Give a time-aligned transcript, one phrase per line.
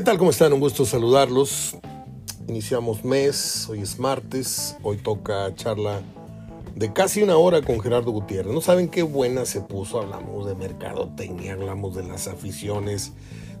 [0.00, 0.16] ¿Qué tal?
[0.16, 0.54] ¿Cómo están?
[0.54, 1.76] Un gusto saludarlos.
[2.48, 6.00] Iniciamos mes, hoy es martes, hoy toca charla
[6.74, 8.54] de casi una hora con Gerardo Gutiérrez.
[8.54, 13.12] No saben qué buena se puso, hablamos de mercadotecnia, hablamos de las aficiones,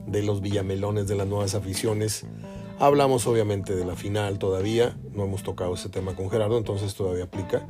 [0.06, 2.24] de los villamelones, de las nuevas aficiones.
[2.78, 7.24] Hablamos obviamente de la final todavía, no hemos tocado ese tema con Gerardo, entonces todavía
[7.24, 7.66] aplica.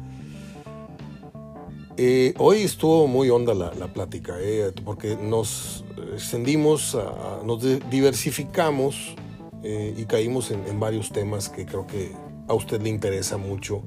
[2.03, 6.96] Eh, hoy estuvo muy honda la, plática, eh, porque nos extendimos,
[7.45, 9.14] nos diversificamos
[9.63, 12.13] eh, y caímos en, varios temas que creo que
[12.49, 13.82] a usted le interesa mucho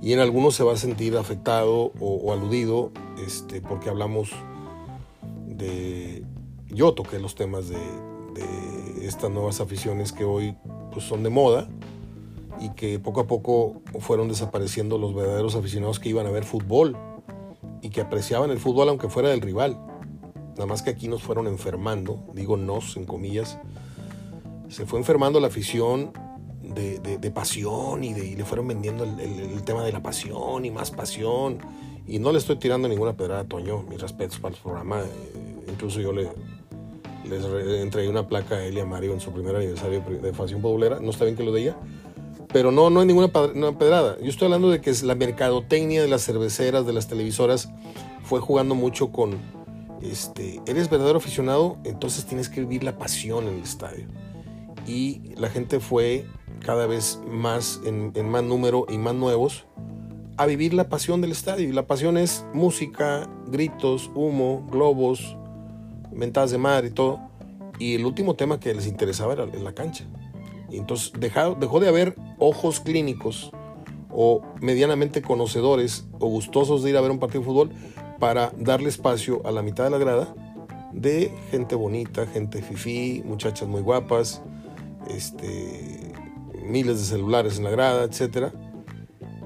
[0.00, 2.92] y en algunos se va a sentir afectado o, aludido
[3.26, 4.30] este, porque hablamos
[5.46, 6.24] de...
[6.68, 10.56] Yo toqué los temas de, de estas nuevas aficiones que hoy
[10.92, 11.68] pues, son de moda
[12.58, 16.96] y que poco a poco fueron desapareciendo los verdaderos aficionados que iban a ver fútbol
[17.82, 19.78] y que apreciaban el fútbol aunque fuera del rival.
[20.50, 23.58] Nada más que aquí nos fueron enfermando, digo nos en comillas,
[24.68, 26.12] se fue enfermando la afición
[26.62, 31.58] de, pasión y, de, le fueron vendiendo el, tema de la pasión y más pasión.
[32.06, 35.00] Y no le estoy tirando ninguna pedrada a Toño, mis respetos para el programa.
[35.00, 36.28] Eh, incluso yo le,
[37.28, 37.44] les
[37.82, 41.00] entregué una placa a él y a Mario en su primer aniversario de Facción Pobulera.
[41.00, 41.76] No está bien que lo de ella.
[42.52, 44.18] Pero no, no hay ninguna pedrada.
[44.20, 47.70] Yo estoy hablando de que la mercadotecnia de las cerveceras, de las televisoras,
[48.24, 49.38] fue jugando mucho con,
[50.02, 54.06] este, eres verdadero aficionado, entonces tienes que vivir la pasión en el estadio.
[54.86, 56.26] Y la gente fue
[56.60, 59.66] cada vez más, en, en más número y más nuevos,
[60.36, 61.68] a vivir la pasión del estadio.
[61.68, 65.36] Y la pasión es música, gritos, humo, globos,
[66.12, 67.20] mentadas de mar y todo.
[67.78, 70.06] Y el último tema que les interesaba era la cancha.
[70.70, 73.50] Y entonces dejó, dejó de haber ojos clínicos
[74.12, 77.70] o medianamente conocedores o gustosos de ir a ver un partido de fútbol
[78.18, 80.34] para darle espacio a la mitad de la grada
[80.92, 84.42] de gente bonita, gente fifí, muchachas muy guapas,
[85.08, 86.12] este,
[86.64, 88.52] miles de celulares en la grada, etc.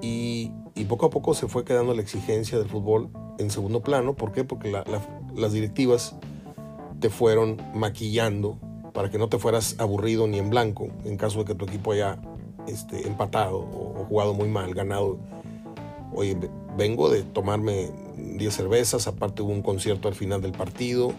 [0.01, 0.53] Y,
[0.89, 3.09] poco a poco se fue quedando la exigencia del fútbol
[3.39, 4.15] en segundo plano.
[4.15, 4.45] ¿Por qué?
[4.45, 6.15] Porque las directivas
[7.01, 8.59] te fueron maquillando
[8.95, 11.93] para que no te fueras aburrido ni en blanco en caso de que tu equipo
[11.93, 12.19] haya
[12.67, 15.19] este, empatado o, jugado muy mal, ganado.
[16.15, 16.39] Oye,
[16.79, 21.13] vengo de tomarme 10 cervezas, aparte hubo un concierto al final del partido,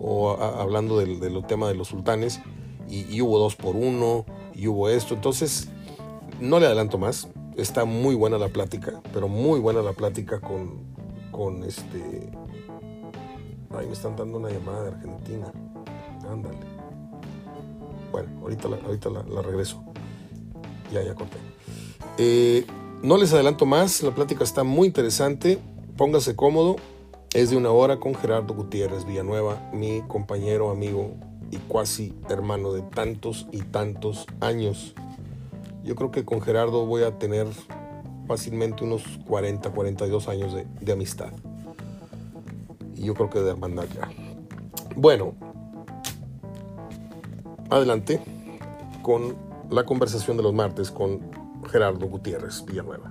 [0.00, 2.40] o hablando del, tema de los sultanes,
[2.88, 5.14] y, hubo dos por uno, y hubo esto.
[5.14, 5.70] Entonces,
[6.40, 7.28] no le adelanto más.
[7.56, 10.80] Está muy buena la plática, pero muy buena la plática con,
[11.30, 12.30] con este...
[13.70, 15.52] Ay, me están dando una llamada de Argentina.
[16.28, 16.71] Ándale.
[18.12, 19.82] Bueno, ahorita la, ahorita la, regreso.
[20.92, 21.38] Ya, ya corté.
[22.18, 22.66] Eh,
[23.02, 25.58] no les adelanto más, la plática está muy interesante.
[25.96, 26.76] Póngase cómodo.
[27.34, 31.14] Es de una hora con Gerardo Gutiérrez Villanueva, mi compañero, amigo
[31.50, 34.94] y cuasi hermano de tantos y tantos años.
[35.82, 37.46] Yo creo que con Gerardo voy a tener
[38.26, 41.32] fácilmente unos 40, 42 años de, amistad.
[42.94, 44.08] Y yo creo que de hermandad ya.
[44.96, 45.34] Bueno,
[47.76, 48.20] adelante
[49.02, 49.36] con
[49.70, 51.20] la conversación de los martes con
[51.70, 53.10] Gerardo Gutiérrez Villanueva.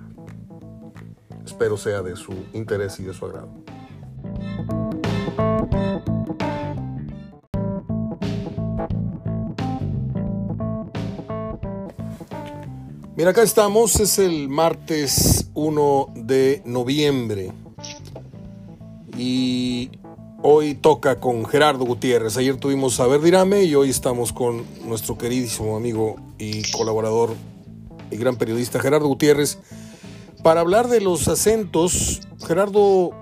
[1.44, 3.50] Espero sea de su interés y de su agrado.
[13.16, 17.52] Mira, acá estamos, es el martes 1 de noviembre
[19.16, 19.90] y
[20.44, 22.36] Hoy toca con Gerardo Gutiérrez.
[22.36, 27.36] Ayer tuvimos a Verdirame y hoy estamos con nuestro queridísimo amigo y colaborador
[28.10, 29.58] y gran periodista Gerardo Gutiérrez
[30.42, 32.22] para hablar de los acentos.
[32.44, 33.12] Gerardo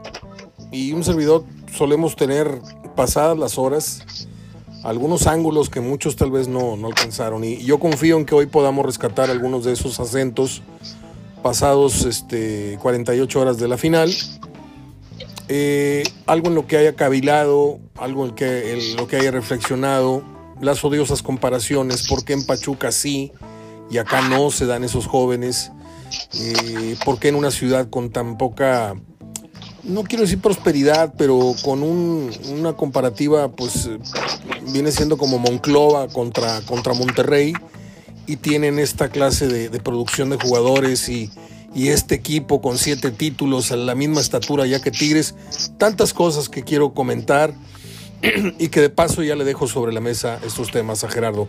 [0.73, 1.45] y un servidor
[1.77, 2.59] solemos tener
[2.97, 4.03] pasadas las horas
[4.83, 8.47] algunos ángulos que muchos tal vez no, no alcanzaron y yo confío en que hoy
[8.47, 10.63] podamos rescatar algunos de esos acentos
[11.43, 14.11] pasados este, 48 horas de la final
[15.53, 20.23] eh, algo en lo que haya cavilado, algo en, lo que haya reflexionado,
[20.61, 23.33] las odiosas comparaciones, por qué en Pachuca sí
[23.91, 25.73] y acá no se dan esos jóvenes,
[26.35, 28.95] eh, por qué en una ciudad con tan poca,
[29.83, 33.91] no quiero decir prosperidad, pero con una comparativa, pues
[34.73, 37.55] viene siendo como Monclova contra, contra Monterrey
[38.29, 41.29] y tienen esta clase de producción de jugadores y
[41.75, 45.35] y este equipo con siete títulos a la misma estatura ya que Tigres.
[45.79, 47.55] Tantas cosas que quiero comentar
[48.59, 51.49] y que de paso ya le dejo sobre la mesa estos temas a Gerardo.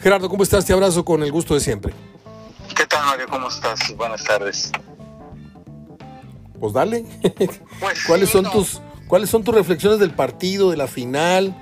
[0.00, 0.64] Gerardo, ¿cómo estás?
[0.64, 1.92] Te abrazo con el gusto de siempre.
[2.74, 3.26] ¿Qué tal, Mario?
[3.28, 3.94] ¿Cómo estás?
[3.96, 4.72] Buenas tardes.
[6.58, 7.04] Pues dale.
[7.78, 11.54] Pues ¿Cuáles, son tus, ¿Cuáles son tus reflexiones del partido, de la final?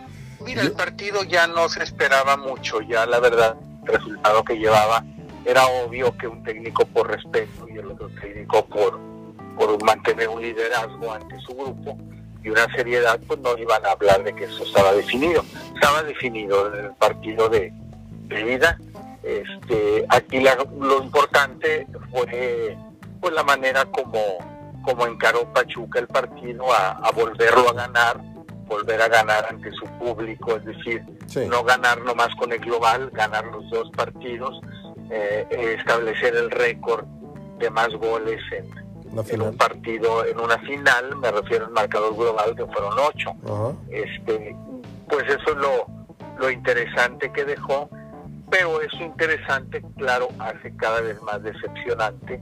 [0.45, 3.57] Mira, el partido ya no se esperaba mucho, ya la verdad,
[3.87, 5.05] el resultado que llevaba
[5.45, 8.99] era obvio que un técnico por respeto y el otro técnico por,
[9.57, 11.97] por mantener un liderazgo ante su grupo
[12.43, 15.45] y una seriedad, pues no iban a hablar de que eso estaba definido.
[15.75, 17.73] Estaba definido en el partido de,
[18.29, 18.79] de vida.
[19.23, 20.43] Este, aquí
[20.79, 22.77] lo importante fue
[23.21, 24.19] pues la manera como,
[24.83, 28.31] como encaró Pachuca el partido a, a volverlo a ganar
[28.71, 31.05] volver a ganar ante su público, es decir,
[31.49, 34.61] no ganar nomás con el global, ganar los dos partidos,
[35.11, 37.05] eh, establecer el récord
[37.59, 42.65] de más goles en, un partido, en una final, me refiero al marcador global que
[42.67, 43.33] fueron ocho.
[43.91, 44.57] Este,
[45.09, 45.87] pues eso es lo,
[46.39, 47.91] lo interesante que dejó,
[48.51, 52.41] pero eso interesante, claro, hace cada vez más decepcionante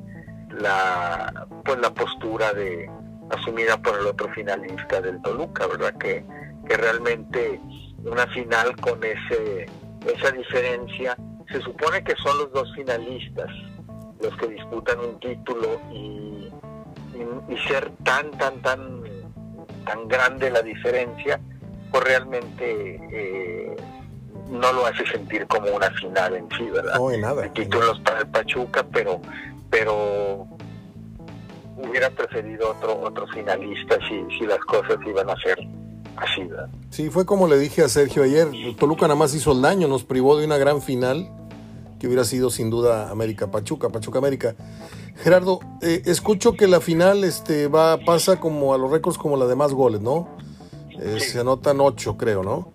[0.51, 2.89] la pues la postura de,
[3.31, 5.95] asumida por el otro finalista del Toluca, ¿verdad?
[5.99, 6.25] Que,
[6.67, 7.61] que realmente
[8.05, 9.67] una final con ese
[10.07, 11.17] esa diferencia,
[11.51, 13.51] se supone que son los dos finalistas
[14.21, 16.51] los que disputan un título y,
[17.49, 19.03] y, ser tan, tan, tan,
[19.85, 21.41] tan grande la diferencia,
[21.91, 23.77] pues realmente eh,
[24.51, 26.97] no lo hace sentir como una final en sí, ¿verdad?
[26.97, 27.45] No, nada.
[27.45, 29.21] El título es para el Pachuca, pero,
[29.71, 30.47] pero
[31.77, 35.59] hubiera preferido otro otro finalista si, si las cosas iban a ser
[36.17, 36.43] así.
[36.43, 36.69] ¿verdad?
[36.91, 38.49] Sí, fue como le dije a Sergio ayer,
[38.79, 41.31] Toluca nada más hizo el daño, nos privó de una gran final
[41.99, 44.55] que hubiera sido sin duda América Pachuca, Pachuca América.
[45.17, 49.47] Gerardo, eh, escucho que la final este, va pasa como a los récords como la
[49.47, 50.29] de más goles, ¿no?
[51.01, 52.73] Eh, se anotan ocho, creo, ¿no?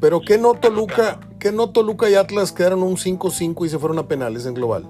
[0.00, 3.98] Pero ¿qué no Toluca, qué no Toluca y Atlas quedaron un 5-5 y se fueron
[3.98, 4.88] a penales en global?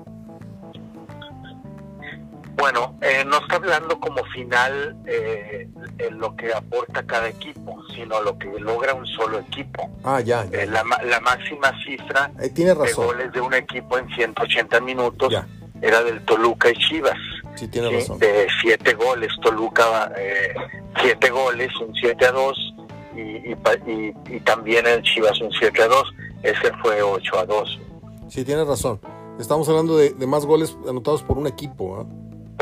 [2.57, 5.69] Bueno, eh, no está hablando como final eh,
[5.99, 9.91] en lo que aporta cada equipo, sino lo que logra un solo equipo.
[10.05, 10.47] Ah, ya.
[10.53, 10.85] Eh, la,
[11.21, 13.07] máxima cifra tiene razón.
[13.07, 15.33] de goles de un equipo en 180 minutos
[15.81, 17.19] era del Toluca y Chivas.
[17.57, 18.19] Sí, tiene razón.
[18.19, 20.55] De siete goles, Toluca eh,
[21.01, 22.75] siete goles, un 7 a 2,
[23.17, 27.81] y, y, y, también el Chivas un 7 a 2, ese fue 8 a 2.
[28.29, 29.01] Sí, tiene razón.
[29.39, 31.97] Estamos hablando de, más goles anotados por un equipo.
[32.01, 32.07] ¿ah?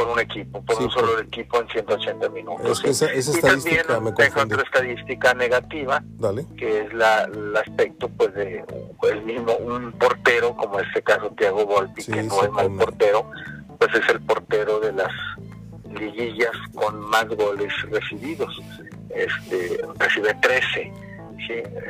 [0.01, 2.71] Por un equipo, por un solo equipo en 180 minutos.
[2.71, 6.03] Es que esa, estadística también me otra estadística negativa,
[6.57, 8.65] que es la, el aspecto pues de
[9.11, 13.31] el mismo un portero, como en este caso Thiago Volpi, que no es mal portero,
[13.79, 15.13] pues es el portero de las
[15.99, 18.59] liguillas con más goles recibidos.
[19.11, 20.93] Este recibe 13,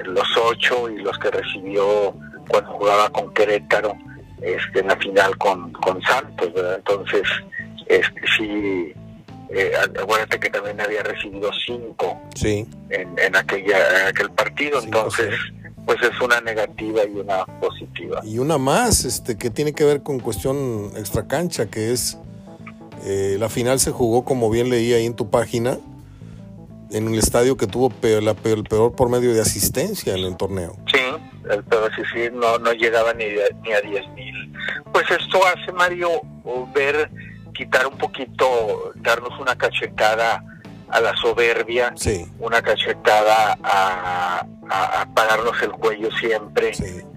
[0.06, 2.12] los 8 y los que recibió
[2.48, 3.94] cuando jugaba con Querétaro
[4.42, 6.76] este, en la final con, con Santos, ¿verdad?
[6.76, 7.22] Entonces,
[7.90, 8.94] este, sí,
[9.50, 12.66] eh, acuérdate que también había recibido cinco sí.
[12.90, 15.34] en, en, aquella, aquel partido, entonces
[15.84, 18.20] pues es una negativa y una positiva.
[18.24, 22.16] Y una más, este, que tiene que ver con cuestión extracancha, que es
[23.04, 25.78] eh, la final se jugó, como bien leí ahí en tu página,
[26.90, 30.24] en un estadio que tuvo peor, la peor, el peor por medio de asistencia en
[30.24, 30.76] el torneo.
[30.92, 31.00] Sí,
[31.50, 33.24] el peor sí, sí, no, no llegaba ni,
[33.62, 34.52] ni a 10 mil.
[34.92, 36.08] Pues esto hace, Mario,
[36.74, 37.10] ver
[37.52, 40.42] quitar un poquito, darnos una cachetada
[40.88, 41.94] a la soberbia,
[42.38, 46.72] una cachetada a, a, pararnos el cuello siempre,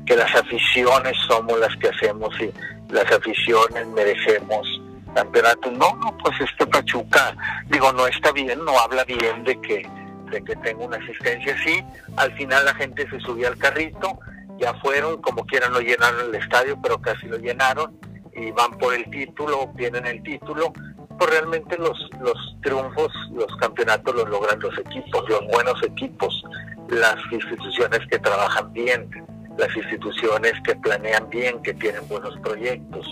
[0.06, 2.52] que las aficiones somos las que hacemos y
[2.94, 4.68] las aficiones merecemos
[5.14, 5.72] campeonato.
[5.72, 7.36] No, no, pues este Pachuca,
[7.70, 9.88] digo, no está bien, no habla bien de que,
[10.32, 11.84] de que tenga una asistencia así.
[12.18, 14.20] Al final la gente se subió al carrito,
[14.58, 17.98] ya fueron, como quieran no llenaron el estadio, pero casi lo llenaron
[18.36, 20.74] y van por el título, obtienen el título,
[21.18, 26.44] pues realmente los, los triunfos, los campeonatos los logran los equipos, los buenos equipos,
[26.90, 29.10] las instituciones que trabajan bien,
[29.58, 33.08] las instituciones que planean bien, que tienen buenos proyectos.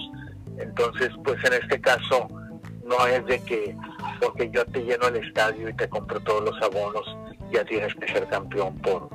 [0.57, 2.27] Entonces, pues en este caso
[2.85, 3.75] no es de que
[4.19, 7.05] porque yo te lleno el estadio y te compro todos los abonos,
[7.51, 9.09] ya tienes que ser campeón por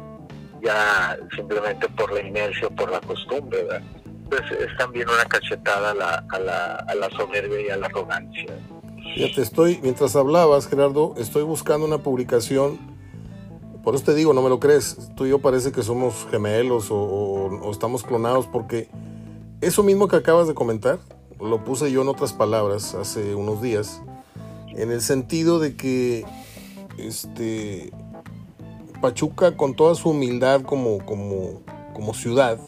[0.63, 3.83] ya simplemente por la inercia o por la costumbre, ¿verdad?
[4.29, 7.87] Pues es también una cachetada a la, a la, a la soberbia y a la
[7.87, 8.59] arrogancia.
[9.15, 12.79] Fíjate, estoy, mientras hablabas, Gerardo, estoy buscando una publicación.
[13.83, 15.11] Por eso te digo, no me lo crees.
[15.17, 18.89] Tú y yo parece que somos gemelos o, o, estamos clonados, porque
[19.61, 20.99] eso mismo que acabas de comentar,
[21.41, 24.03] lo puse yo en otras palabras hace unos días,
[24.71, 26.25] en el sentido de que
[26.99, 27.93] este
[29.01, 31.63] Pachuca, con toda su humildad como, como,
[31.95, 32.59] como ciudad,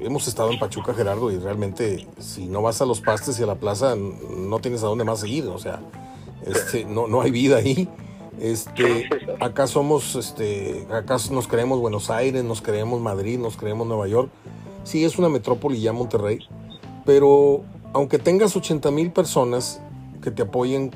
[0.00, 3.46] hemos estado en Pachuca, Gerardo, y realmente si no vas a los pastes y a
[3.46, 5.80] la plaza, no tienes a dónde más seguir, o sea,
[6.46, 7.88] este, no, no hay vida ahí.
[8.40, 9.08] Este,
[9.40, 14.30] acá somos, este, acá nos creemos Buenos Aires, nos creemos Madrid, nos creemos Nueva York.
[14.82, 16.40] Sí, es una metrópoli ya Monterrey,
[17.06, 17.62] pero
[17.92, 19.80] aunque tengas 80 mil personas
[20.20, 20.90] que te apoyen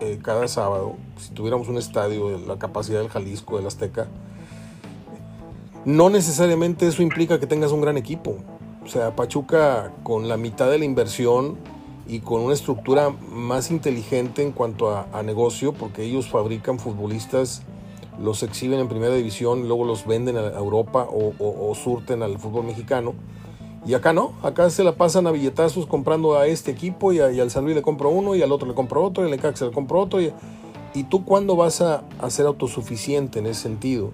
[0.00, 4.08] eh, cada sábado, si tuviéramos un estadio de la capacidad del Jalisco, del Azteca,
[5.84, 8.36] no necesariamente eso implica que tengas un gran equipo.
[8.84, 11.56] O sea, Pachuca con la mitad de la inversión
[12.06, 17.62] y con una estructura más inteligente en cuanto a, negocio, porque ellos fabrican futbolistas,
[18.20, 23.14] los exhiben en primera división, luego los venden a Europa o, surten al fútbol mexicano.
[23.86, 27.50] Y acá no, acá se la pasan a billetazos comprando a este equipo y, al
[27.50, 29.72] San Luis le compro uno y al otro le compro otro y al Necaxa le
[29.72, 30.20] compro otro.
[30.20, 30.32] Y,
[30.94, 34.10] y tú cuándo vas a, ser autosuficiente en ese sentido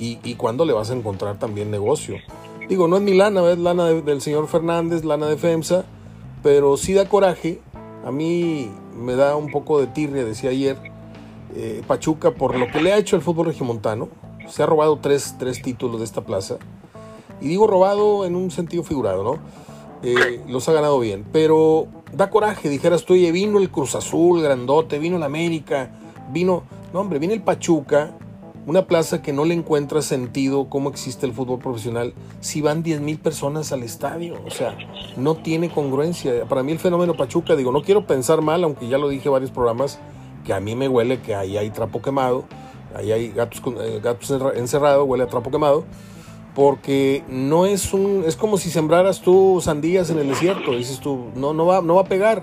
[0.00, 2.16] y, y cuándo le vas a encontrar también negocio.
[2.68, 5.84] Digo, no es mi lana, es lana del señor Fernández, lana de FEMSA,
[6.42, 7.60] pero sí da coraje.
[8.04, 10.76] A mí me da un poco de tirria, decía ayer,
[11.54, 14.08] eh, Pachuca por lo que le ha hecho el fútbol regiomontano.
[14.48, 16.58] Se ha robado tres, tres títulos de esta plaza.
[17.40, 19.38] Y digo robado en un sentido figurado, ¿no?
[20.02, 21.26] Eh, los ha ganado bien.
[21.32, 25.90] Pero da coraje, dijeras tú, oye, vino el Cruz Azul, grandote, vino el América,
[26.32, 26.62] vino...
[26.92, 28.16] No, hombre, viene el Pachuca,
[28.66, 33.00] una plaza que no le encuentra sentido cómo existe el fútbol profesional si van 10
[33.00, 34.36] mil personas al estadio.
[34.46, 34.76] O sea,
[35.16, 36.44] no tiene congruencia.
[36.44, 39.32] Para mí el fenómeno Pachuca, digo, no quiero pensar mal, aunque ya lo dije en
[39.32, 39.98] varios programas,
[40.44, 42.44] que a mí me huele que ahí hay trapo quemado,
[42.94, 45.84] ahí hay gatos, eh, gatos encerrados, huele a trapo quemado,
[46.54, 51.26] porque no es un, es como si sembraras tú sandías en el desierto, dices tú,
[51.34, 52.42] no, no va, no va a pegar,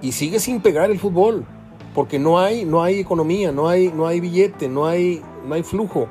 [0.00, 1.46] y sigue sin pegar el fútbol,
[1.94, 5.62] porque no hay, no hay economía, no hay, no hay billete, no hay, no hay
[5.62, 6.08] flujo.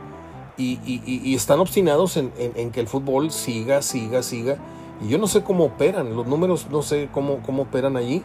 [0.57, 4.57] Y, están obstinados en, que el fútbol siga, siga, siga.
[5.03, 8.23] Y yo no sé cómo operan, los números no sé cómo, cómo operan allí,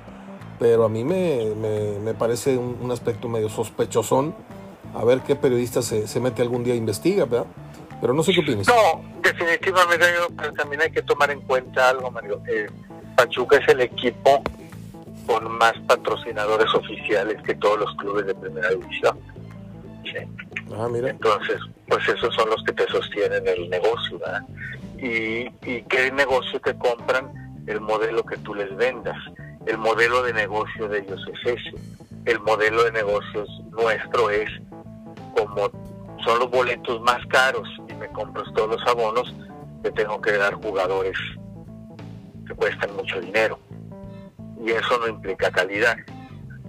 [0.59, 4.35] pero a mí me, parece un, aspecto medio sospechosón.
[4.95, 7.47] A ver qué periodista se, mete algún día a investiga, ¿verdad?
[8.01, 8.67] Pero no sé qué opinas.
[8.67, 10.05] No, definitivamente
[10.55, 12.43] también hay que tomar en cuenta algo, Mario.
[12.47, 12.67] Eh,
[13.17, 14.43] Pachuca es el equipo
[15.27, 19.19] con más patrocinadores oficiales que todos los clubes de primera división.
[20.77, 21.11] Ah, mira.
[21.11, 24.43] Entonces, pues esos son los que te sostienen el negocio, ¿verdad?
[24.99, 27.31] Y, y qué negocio te compran
[27.67, 29.17] el modelo que tú les vendas.
[29.67, 31.77] El modelo de negocio de ellos es ese.
[32.25, 34.49] El modelo de negocios nuestro es
[35.35, 35.71] como
[36.25, 39.33] son los boletos más caros y me compras todos los abonos,
[39.83, 41.17] te tengo que dar jugadores
[42.47, 43.59] que cuestan mucho dinero.
[44.65, 45.97] Y eso no implica calidad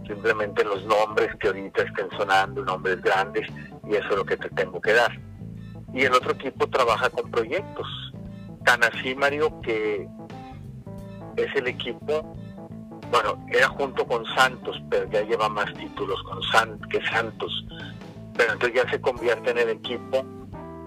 [0.07, 3.47] simplemente los nombres que ahorita estén sonando, nombres grandes,
[3.87, 5.11] y eso es lo que te tengo que dar.
[5.93, 7.87] Y el otro equipo trabaja con proyectos.
[8.65, 10.07] Tan así, Mario, que
[11.35, 12.35] es el equipo,
[13.11, 17.65] bueno, era junto con Santos, pero ya lleva más títulos con San, que Santos.
[18.35, 20.25] Pero entonces ya se convierte en el equipo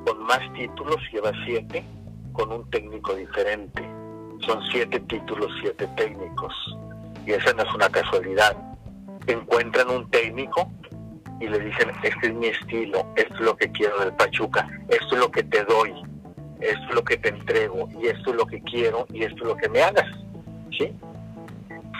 [0.07, 1.85] con más títulos, lleva siete,
[2.33, 3.83] con un técnico diferente.
[4.47, 6.55] Son siete títulos, siete técnicos.
[7.27, 8.57] Y esa no es una casualidad
[9.33, 10.71] encuentran un técnico
[11.41, 15.15] y le dicen, este es mi estilo, esto es lo que quiero del Pachuca, esto
[15.15, 15.91] es lo que te doy,
[16.61, 19.49] esto es lo que te entrego, y esto es lo que quiero, y esto es
[19.49, 20.07] lo que me hagas.
[20.77, 20.93] ¿sí?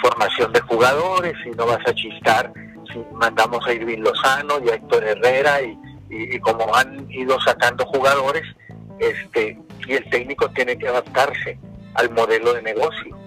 [0.03, 2.53] Formación de jugadores, si no vas a chistar,
[2.93, 5.79] si mandamos a Irving Lozano y a Héctor Herrera, y,
[6.11, 8.43] y, como han ido sacando jugadores,
[8.99, 9.59] este,
[9.89, 11.59] y el técnico tiene que adaptarse
[11.95, 13.20] al modelo de negocio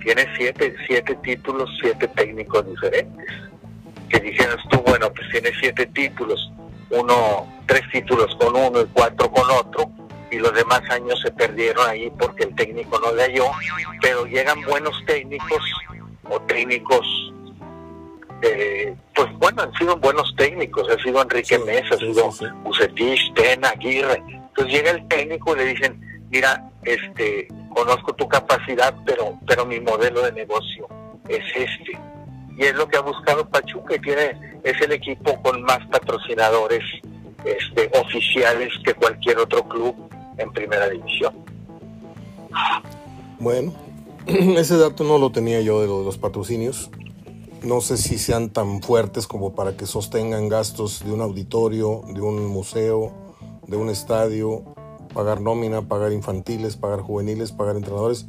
[0.00, 3.26] tiene siete, siete títulos, siete técnicos diferentes.
[4.08, 6.50] Que dijeras tú, bueno, pues tiene siete títulos,
[6.90, 9.90] uno, tres títulos con uno y cuatro con otro,
[10.30, 13.46] y los demás años se perdieron ahí porque el técnico no le halló,
[14.00, 15.62] pero llegan buenos técnicos
[16.24, 17.32] o técnicos,
[18.42, 22.30] eh, pues bueno, han sido buenos técnicos, ha sido Enrique Mesa, ha sido
[22.62, 24.22] Bucetich, Tena, Aguirre.
[24.26, 29.80] Entonces llega el técnico y le dicen, mira, este, conozco tu capacidad, pero, pero mi
[29.80, 30.88] modelo de negocio
[31.28, 31.98] es este.
[32.56, 36.82] Y es lo que ha buscado Pachuca, y tiene, es el equipo con más patrocinadores
[37.44, 39.94] este, oficiales que cualquier otro club
[40.36, 41.34] en primera división.
[43.38, 43.72] Bueno,
[44.26, 46.90] ese dato no lo tenía yo de los patrocinios.
[47.62, 52.20] No sé si sean tan fuertes como para que sostengan gastos de un auditorio, de
[52.20, 53.12] un museo,
[53.66, 54.64] de un estadio,
[55.12, 58.26] pagar nómina, pagar infantiles, pagar juveniles, pagar entrenadores.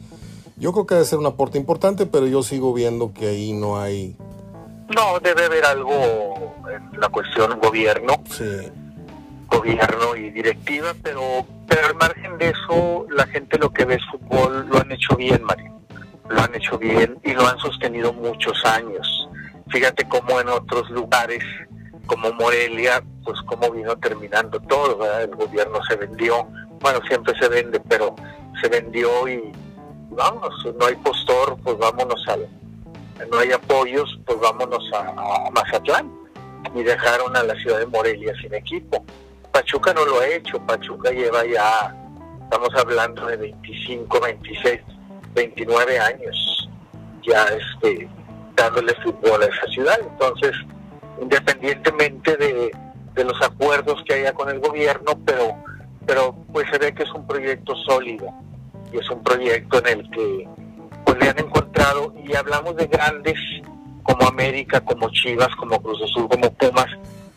[0.57, 3.79] Yo creo que debe ser un aporte importante, pero yo sigo viendo que ahí no
[3.79, 4.15] hay...
[4.95, 8.13] No, debe haber algo en la cuestión gobierno.
[8.29, 8.69] Sí.
[9.47, 14.01] Gobierno y directiva, pero, pero al margen de eso, la gente lo que ve es
[14.11, 15.71] fútbol, lo han hecho bien, Mario.
[16.29, 19.29] Lo han hecho bien y lo han sostenido muchos años.
[19.69, 21.43] Fíjate cómo en otros lugares
[22.05, 25.23] como Morelia, pues cómo vino terminando todo, ¿verdad?
[25.23, 26.47] El gobierno se vendió,
[26.81, 28.15] bueno, siempre se vende, pero
[28.61, 29.51] se vendió y
[30.09, 32.47] vamos, no hay postor, pues vámonos al,
[33.31, 36.11] no hay apoyos, pues vámonos a, Mazatlán.
[36.75, 39.03] Y dejaron a la ciudad de Morelia sin equipo.
[39.51, 41.93] Pachuca no lo ha hecho, Pachuca lleva ya,
[42.43, 44.79] estamos hablando de 25, 26,
[45.33, 46.69] 29 años
[47.27, 48.09] ya este,
[48.55, 49.99] dándole fútbol a esa ciudad.
[50.01, 50.55] Entonces,
[51.21, 52.71] independientemente de,
[53.13, 55.55] de los acuerdos que haya con el gobierno, pero,
[56.11, 58.27] pero pues se ve que es un proyecto sólido
[58.91, 60.45] y es un proyecto en el que
[61.05, 63.39] pues le han encontrado y hablamos de grandes
[64.03, 66.87] como América, como Chivas, como Cruz Azul, como Pumas,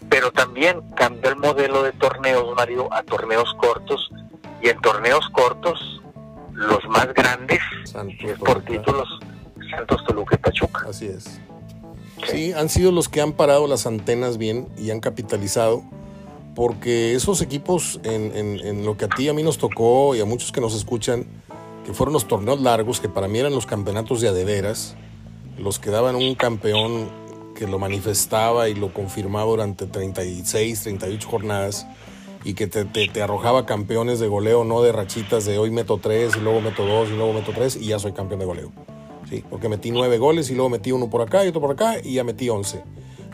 [0.09, 4.11] pero también cambió el modelo de torneos, Mario, a torneos cortos
[4.61, 6.03] y en torneos cortos
[6.51, 7.61] los más grandes,
[8.45, 9.09] por títulos,
[9.71, 10.87] Santos, Toluca y Pachuca.
[10.89, 11.41] Así es.
[12.27, 15.85] Sí, han sido los que han parado las antenas bien y han capitalizado,
[16.55, 20.25] porque esos equipos, en, lo que a ti y a mí nos tocó y a
[20.25, 21.27] muchos que nos escuchan,
[21.85, 24.97] que fueron los torneos largos, que para mí eran los campeonatos de adeveras,
[25.59, 27.09] los que daban un campeón
[27.55, 31.87] que lo manifestaba y lo confirmaba durante 36, 38 jornadas
[32.45, 36.41] y que te, arrojaba campeones de goleo, no de rachitas de hoy meto 3 y
[36.41, 38.73] luego meto 2 y luego meto 3 y ya soy campeón de goleo.
[39.31, 41.97] Sí, porque metí 9 goles y luego metí uno por acá y otro por acá
[42.03, 42.83] y ya metí 11.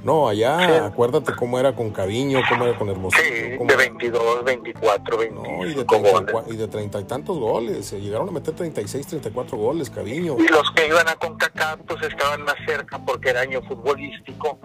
[0.02, 3.22] No, allá, acuérdate cómo era con Caviño, cómo era con Hermosillo.
[3.22, 7.86] Sí, de 22, 24, 25 no, y de 30, Y de 30 y tantos goles.
[7.86, 10.36] Se llegaron a meter 36, 34 goles, Caviño.
[10.38, 14.58] Y los que iban a CONCACAF pues estaban más cerca porque era año futbolístico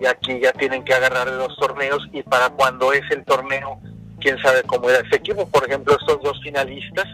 [0.00, 3.78] y aquí ya tienen que agarrar los torneos y para cuando es el torneo,
[4.18, 5.46] quién sabe cómo era ese equipo.
[5.46, 7.06] Por ejemplo, estos dos finalistas,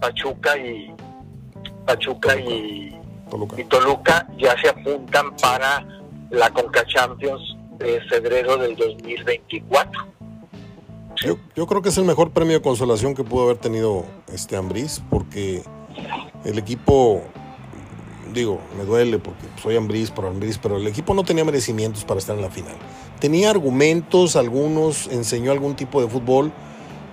[0.00, 0.94] Pachuca y
[1.86, 2.96] Pachuca y
[3.56, 5.84] y Toluca ya se apuntan para
[6.30, 10.06] la Conca Champions de febrero del 2024.
[11.16, 14.56] Yo, yo, creo que es el mejor premio de consolación que pudo haber tenido este
[14.56, 15.62] Ambriz, porque
[16.44, 17.22] el equipo,
[18.32, 22.18] digo, me duele porque soy Ambriz por Ambriz, pero el equipo no tenía merecimientos para
[22.18, 22.74] estar en la final.
[23.18, 26.52] Tenía argumentos, algunos, enseñó algún tipo de fútbol,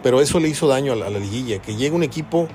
[0.01, 2.49] pero eso le hizo daño a la, liguilla, que llegue un equipo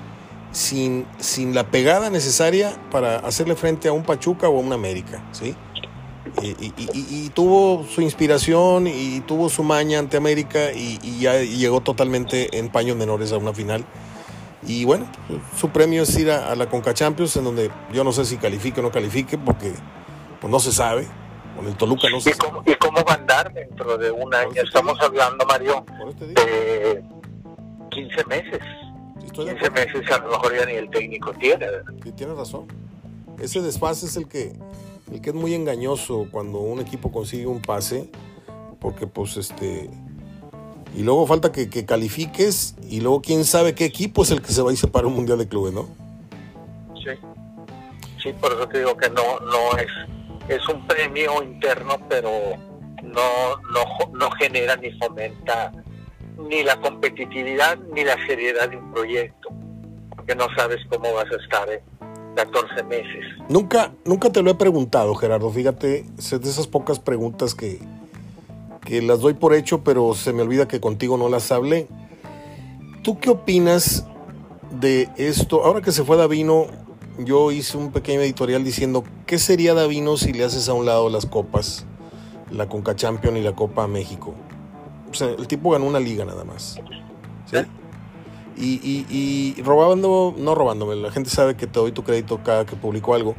[0.51, 5.23] sin, sin la pegada necesaria para hacerle frente a un Pachuca o a un América,
[5.31, 5.55] ¿sí?
[6.41, 12.69] Y, tuvo su inspiración y tuvo su maña ante América y, ya llegó totalmente en
[12.69, 13.85] paños menores a una final.
[14.65, 15.09] Y bueno,
[15.57, 18.81] su premio es ir a, la Conca Champions, en donde yo no sé si califique
[18.81, 19.73] o no califique, porque
[20.41, 21.07] pues, no se sabe.
[21.55, 24.33] Con el Toluca no se ¿Y cómo, ¿Y cómo va a andar dentro de un
[24.33, 24.61] año?
[24.61, 25.83] Estamos hablando, Mario,
[26.19, 27.03] de
[27.89, 28.59] 15 meses.
[29.31, 31.67] 15 meses a lo mejor ya ni el técnico tiene.
[32.03, 32.67] Sí, tienes razón.
[33.39, 34.53] Ese desfase es el que
[35.11, 38.09] el que es muy engañoso cuando un equipo consigue un pase,
[38.79, 39.89] porque pues este...
[40.95, 44.61] Y luego falta que, califiques y luego quién sabe qué equipo es el que se
[44.61, 45.87] va a ir para un Mundial de Clubes, ¿no?
[46.95, 47.11] Sí,
[48.21, 49.91] sí, por eso te digo que no, no es,
[50.47, 52.31] es un premio interno, pero
[53.03, 55.71] no, no, no genera ni fomenta
[56.37, 59.49] ni la competitividad ni la seriedad de un proyecto,
[60.15, 61.69] porque no sabes cómo vas a estar.
[61.69, 61.83] ¿eh?
[62.45, 63.25] 14 meses.
[63.49, 65.49] Nunca, nunca te lo he preguntado, Gerardo.
[65.49, 67.79] Fíjate, es de esas pocas preguntas que,
[68.85, 71.87] que las doy por hecho, pero se me olvida que contigo no las hablé.
[73.03, 74.05] ¿Tú qué opinas
[74.79, 75.65] de esto?
[75.65, 76.67] Ahora que se fue Davino,
[77.17, 81.09] yo hice un pequeño editorial diciendo, ¿qué sería Davino si le haces a un lado
[81.09, 81.85] las copas,
[82.51, 84.33] la Conca Champion y la Copa México?
[85.11, 86.79] O sea, el tipo ganó una liga nada más.
[87.51, 87.57] ¿sí?
[88.61, 92.75] Y, y, robando, no robándome, la gente sabe que te doy tu crédito cada que
[92.75, 93.35] publico algo.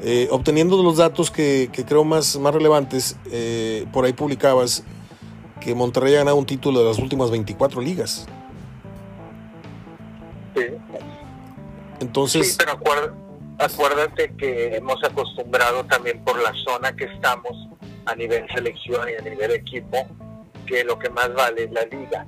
[0.00, 4.82] Eh, obteniendo los datos que, creo más, más relevantes, eh, por ahí publicabas
[5.60, 8.26] que Monterrey ha ganado un título de las últimas 24 ligas.
[10.56, 10.62] Sí.
[12.00, 12.52] Entonces.
[12.52, 12.80] Sí, pero
[13.58, 17.52] acuérdate que hemos acostumbrado también por la zona que estamos
[18.06, 20.06] a nivel selección y a nivel equipo,
[20.66, 22.26] que lo que más vale es la liga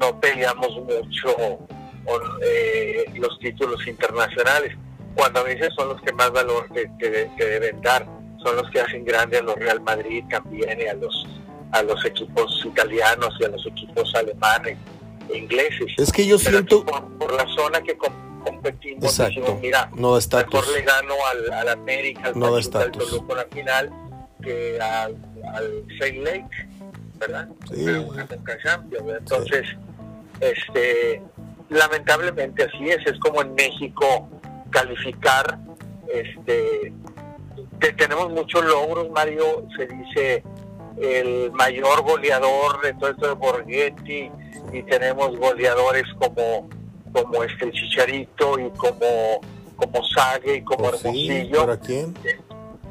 [0.00, 4.76] no peleamos mucho con eh, los títulos internacionales,
[5.14, 8.06] cuando a veces son los que más valor que, deben dar,
[8.42, 11.26] son los que hacen grande a los Real Madrid también y a los
[11.72, 14.76] a los equipos italianos y a los equipos alemanes
[15.32, 15.92] e ingleses.
[15.98, 16.84] Es que yo siento...
[16.84, 19.56] Por, la zona que competimos, Exacto.
[19.62, 23.88] mira, no da mejor le gano al, al América, al no al Toluca la final,
[24.42, 25.16] que al,
[25.54, 26.68] al Saint Lake,
[27.20, 27.48] ¿verdad?
[27.72, 27.86] Sí.
[27.86, 29.76] Entonces,
[30.40, 31.22] este,
[31.68, 34.28] lamentablemente así es, es como en México
[34.70, 35.58] calificar,
[36.12, 36.92] este,
[37.96, 40.44] tenemos muchos logros, Mario, se dice
[41.00, 44.30] el mayor goleador de todo esto de Borghetti
[44.72, 46.68] y tenemos goleadores como
[47.12, 49.40] como este Chicharito y como
[49.76, 51.60] como Sague y como Pues sí, Hermosillo.
[51.60, 52.14] ¿Para quién?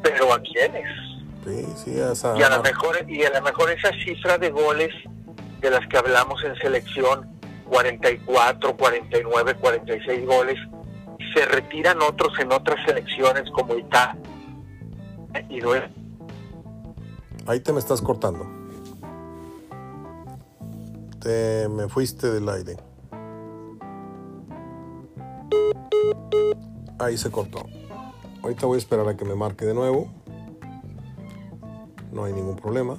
[0.01, 0.87] pero a quiénes
[1.45, 4.93] Sí, sí, a y a lo mejor y a lo mejor esa cifra de goles
[5.61, 7.38] de las que hablamos en selección
[7.69, 10.57] 44 49 46 goles
[11.33, 14.21] se retiran otros en otras selecciones como Italia
[15.49, 15.71] y no
[17.45, 18.45] Ahí te me estás cortando.
[21.19, 22.77] Te me fuiste del aire.
[26.99, 27.65] Ahí se cortó.
[28.43, 30.11] Ahorita voy a esperar a que me marque de nuevo.
[32.11, 32.97] No hay ningún problema.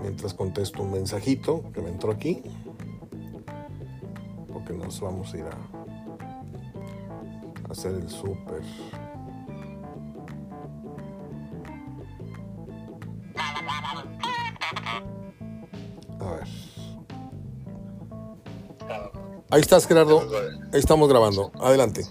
[0.00, 2.42] Mientras contesto un mensajito que me entró aquí.
[4.52, 5.56] Porque nos vamos a ir a
[7.70, 8.62] hacer el súper.
[16.20, 16.48] A ver.
[19.50, 20.28] Ahí estás, Gerardo.
[20.72, 21.52] Ahí estamos grabando.
[21.60, 22.04] Adelante.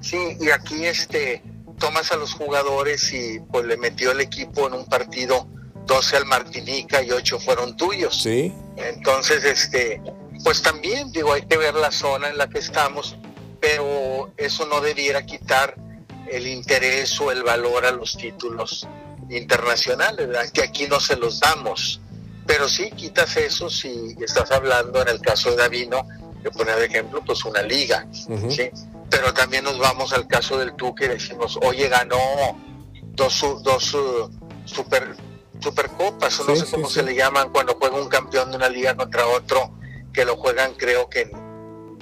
[0.00, 1.42] Sí, y aquí este
[1.78, 5.46] tomas a los jugadores y pues le metió el equipo en un partido
[5.86, 8.22] 12 al Martinica y 8 fueron tuyos.
[8.22, 8.52] Sí.
[8.76, 10.00] Entonces, este,
[10.42, 13.16] pues también digo, hay que ver la zona en la que estamos,
[13.60, 15.76] pero eso no debiera quitar
[16.30, 18.86] el interés o el valor a los títulos
[19.30, 20.50] internacionales, ¿verdad?
[20.52, 22.00] que aquí no se los damos.
[22.46, 26.06] Pero sí quitas eso si estás hablando en el caso de Davino,
[26.42, 28.06] que pone de ejemplo, pues una liga.
[28.12, 28.70] ¿sí?
[29.08, 32.18] Pero también nos vamos al caso del Tuque y decimos, oye, ganó
[33.14, 33.96] dos, dos
[34.66, 35.16] super,
[35.60, 36.94] supercopas, o no Sí, sé sí, cómo sí.
[36.94, 39.70] se le llaman cuando juega un campeón de una liga contra otro,
[40.12, 41.44] que lo juegan creo que en,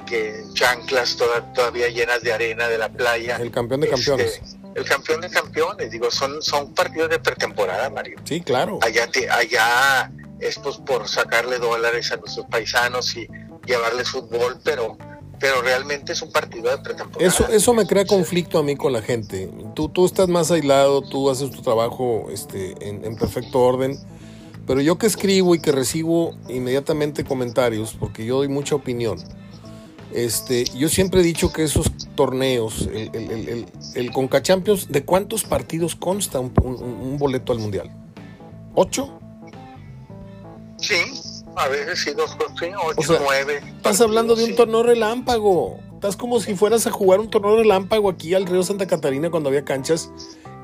[0.06, 3.36] que chanclas toda- todavía llenas de arena de la playa.
[3.36, 4.40] El campeón de Este, campeones.
[4.74, 8.78] el campeón de campeones, digo, son, son partidos de pretemporada, Mario Sí, claro.
[8.82, 10.10] allá te- allá
[10.40, 13.28] es pues por sacarle dólares a nuestros paisanos y
[13.64, 14.98] llevarles fútbol, pero
[15.42, 17.26] pero realmente es un partido de pretemporada.
[17.28, 19.50] Eso, eso me crea conflicto a mí con la gente.
[19.74, 23.98] Tú, tú estás más aislado, tú haces tu trabajo este, en, en perfecto orden.
[24.66, 29.18] Pero yo que escribo y que recibo inmediatamente comentarios, porque yo doy mucha opinión,
[30.14, 35.04] este, yo siempre he dicho que esos torneos, el, el, el, el, Conca Champions, ¿de
[35.04, 37.90] cuántos partidos consta un, un- un boleto al Mundial?
[38.76, 39.18] ¿Ocho?
[40.78, 40.94] Sí,
[41.56, 43.60] a veces sí, dos, ocho, O sea, nueve.
[43.76, 44.56] Estás hablando de un sí.
[44.56, 45.78] torneo relámpago.
[45.94, 49.48] Estás como si fueras a jugar un torneo relámpago aquí al Río Santa Catarina cuando
[49.48, 50.10] había canchas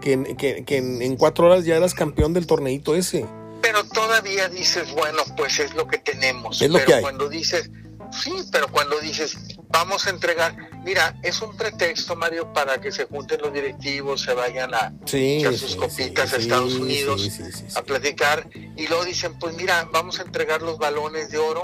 [0.01, 3.27] que, en- que, que en, en cuatro horas ya eras campeón del torneito ese.
[3.63, 6.61] Pero todavía dices, bueno, pues es lo que tenemos.
[6.63, 7.03] Es lo pero que hay.
[7.03, 7.71] cuando dices,
[8.13, 9.37] sí, pero cuando dices,
[9.69, 14.35] vamos a entregar, mira, es un pretexto, Mario, para que se junten los directivos, se
[14.35, 17.31] vayan a Sí, echar sus sí, copitas sí, a Estados Unidos
[17.75, 21.63] a platicar y luego dicen, pues mira, vamos a entregar los balones de oro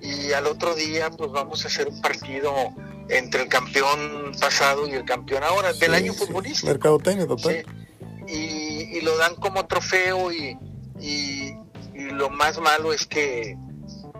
[0.00, 2.52] y al otro día pues vamos a hacer un partido
[3.08, 6.68] entre el campeón pasado y el campeón ahora del año futbolístico.
[6.68, 7.64] Mercadotecnia total.
[8.26, 8.34] Sí.
[8.34, 10.58] Y, y lo dan como trofeo y,
[11.00, 11.54] y,
[11.94, 13.56] y lo más malo es que,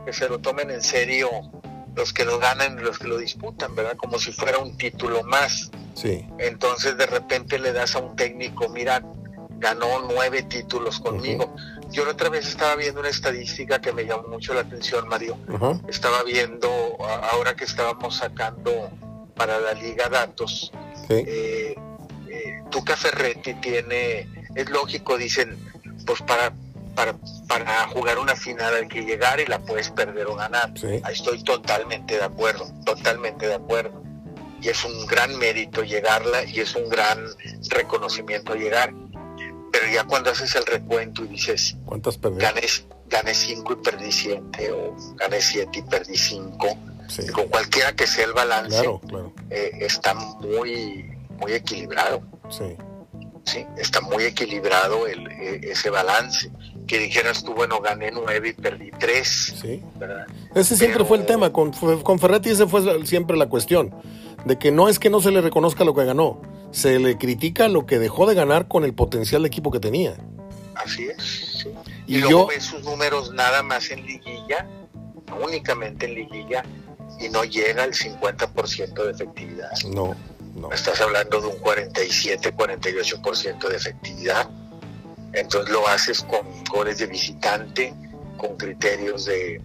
[0.05, 1.31] que se lo tomen en serio
[1.97, 3.97] los que lo ganan y los que lo disputan, ¿verdad?
[3.97, 5.71] Como si fuera un título más.
[5.95, 6.27] Sí.
[6.39, 9.03] Entonces de repente le das a un técnico, mira,
[9.59, 11.55] ganó nueve títulos conmigo.
[11.91, 15.37] Yo la otra vez estaba viendo una estadística que me llamó mucho la atención, Mario.
[15.89, 16.69] Estaba viendo,
[17.33, 18.91] ahora que estábamos sacando
[19.37, 20.73] para la liga datos,
[21.09, 21.15] Sí.
[21.27, 21.75] eh,
[22.29, 25.57] eh, Tuca Ferretti tiene, es lógico, dicen,
[26.07, 26.53] pues para,
[26.97, 27.15] para,
[27.49, 30.73] para jugar una final hay que llegar y la puedes perder o ganar.
[30.77, 31.01] Sí.
[31.03, 34.03] Ahí estoy totalmente de acuerdo, totalmente de acuerdo.
[34.61, 37.19] Y es un gran mérito llegarla y es un gran
[37.71, 38.93] reconocimiento llegar.
[39.73, 42.39] Pero ya cuando haces el recuento y dices, ¿Cuántas perdí?
[42.41, 42.63] gané,
[43.09, 46.69] gané cinco y perdí siete, o gané siete y perdí cinco,
[47.09, 47.27] Sí.
[47.29, 49.33] con cualquiera que sea el balance, Claro, claro.
[49.51, 51.05] eh, está muy,
[51.39, 52.23] muy equilibrado.
[52.51, 52.77] Sí.
[53.45, 56.51] Sí, está muy equilibrado el, eh, ese balance.
[56.87, 59.83] Que dijeras tú, bueno, gané nueve y perdí tres, Sí.
[59.97, 60.27] ¿verdad?
[60.55, 61.53] Ese siempre Pero- fue el tema.
[61.53, 63.95] Con, con Ferretti ese fue siempre la cuestión.
[64.45, 66.43] De que no es que no se le reconozca lo que ganó.
[66.73, 70.17] Se le critica lo que dejó de ganar con el potencial de equipo que tenía.
[70.75, 71.23] Así es.
[71.63, 71.69] sí.
[72.07, 74.67] Y Y, luego yo- ves sus números nada más en liguilla,
[75.43, 76.65] únicamente en liguilla,
[77.21, 79.71] y no llega al 50% de efectividad.
[79.89, 80.15] No,
[80.57, 80.71] no.
[80.73, 84.51] Estás hablando de un 47, 48% de efectividad.
[85.35, 87.95] Entonces lo haces con goles de visitante,
[88.37, 89.61] con criterios de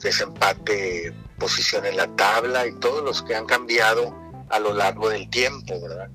[0.00, 4.14] desempate, posición en la tabla y todos los que han cambiado
[4.50, 6.08] a lo largo del tiempo, ¿verdad?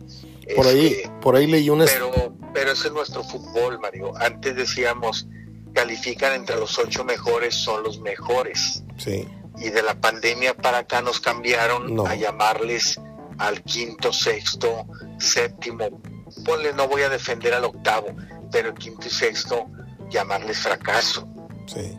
[0.55, 1.85] Por ahí, Este, por ahí leí una...
[1.85, 4.13] pero, pero ese es nuestro fútbol, Mario.
[4.17, 5.27] Antes decíamos,
[5.73, 8.83] califican entre los ocho mejores, son los mejores.
[8.97, 9.27] Sí.
[9.57, 12.99] Y de la pandemia para acá nos cambiaron a llamarles
[13.37, 14.85] al quinto, sexto,
[15.19, 16.01] séptimo.
[16.45, 18.15] Ponle, no voy a defender al octavo,
[18.51, 19.67] pero el quinto y sexto,
[20.09, 21.27] llamarles fracaso.
[21.67, 21.97] Sí.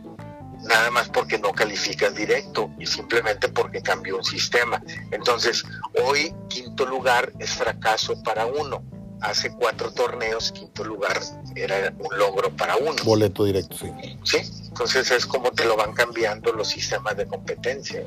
[0.63, 4.83] Nada más porque no calificas directo y simplemente porque cambió un sistema.
[5.11, 5.65] Entonces,
[6.05, 8.83] hoy quinto lugar es fracaso para uno
[9.21, 11.21] hace cuatro torneos, quinto lugar
[11.55, 12.95] era un logro para uno.
[13.05, 13.91] Boleto directo, sí.
[14.25, 18.03] Sí, entonces es como te lo van cambiando los sistemas de competencia.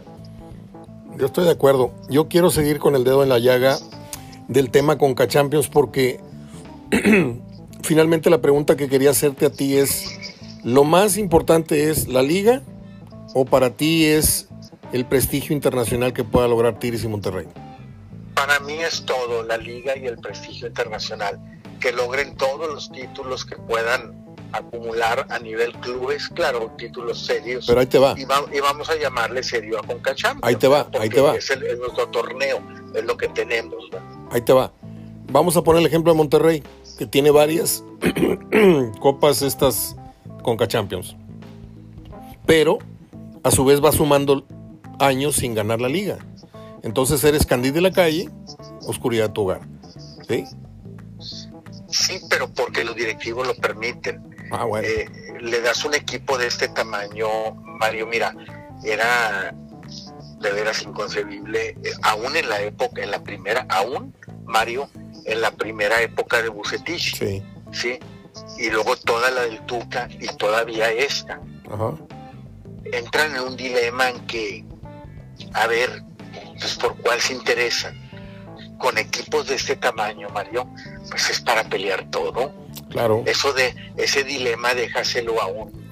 [1.18, 1.94] Yo estoy de acuerdo.
[2.10, 3.78] Yo quiero seguir con el dedo en la llaga
[4.48, 6.20] del tema con Champions porque
[7.84, 10.06] finalmente la pregunta que quería hacerte a ti es,
[10.64, 12.64] ¿lo más importante es la liga
[13.34, 14.48] o para ti es
[14.92, 17.48] el prestigio internacional que pueda lograr Tigres y Monterrey?
[18.46, 21.40] para mí es todo, la liga y el prestigio internacional,
[21.80, 27.66] que logren todos los títulos que puedan acumular a nivel clubes, claro, títulos serios.
[27.66, 28.16] Pero ahí te va.
[28.18, 28.26] Y,
[28.60, 30.44] vamos a llamarle serio a Concachampions.
[30.44, 31.36] Ahí te va, ahí te va.
[31.36, 32.62] Es, nuestro torneo,
[32.94, 33.90] es lo que tenemos.
[34.30, 34.72] Ahí te va.
[35.32, 36.64] Vamos a poner el ejemplo de Monterrey,
[36.98, 37.84] que tiene varias
[39.00, 39.96] copas estas
[40.44, 41.16] Concachampions.
[42.46, 42.80] Pero,
[43.44, 44.46] a su vez va sumando
[45.00, 46.20] años sin ganar la liga.
[46.84, 48.30] Entonces eres candil de la calle,
[48.86, 49.62] oscuridad de tu hogar.
[50.28, 50.46] ¿Sí?
[51.90, 54.22] Sí, pero porque los directivos lo permiten.
[54.52, 54.88] Ah, bueno.
[54.88, 55.08] Eh,
[55.42, 57.28] le das un equipo de este tamaño,
[57.80, 58.36] Mario, mira,
[58.84, 59.56] era
[60.40, 64.14] de veras inconcebible, eh, aún en la época, en la primera, aún,
[64.46, 64.90] Mario,
[65.26, 67.18] en la primera época de Bucetich.
[67.18, 67.44] Sí.
[67.72, 68.00] Sí.
[68.58, 71.40] Y luego toda la del Tuca y todavía esta.
[71.72, 71.94] Ajá.
[72.92, 74.66] Entran en un dilema en que,
[75.54, 76.04] a ver,
[76.60, 77.94] pues por cuál se interesa
[78.78, 80.68] Con equipos de este tamaño, Mario,
[81.10, 82.54] pues es para pelear todo.
[82.90, 83.24] Claro.
[83.26, 85.92] Eso de ese dilema, déjaselo a un,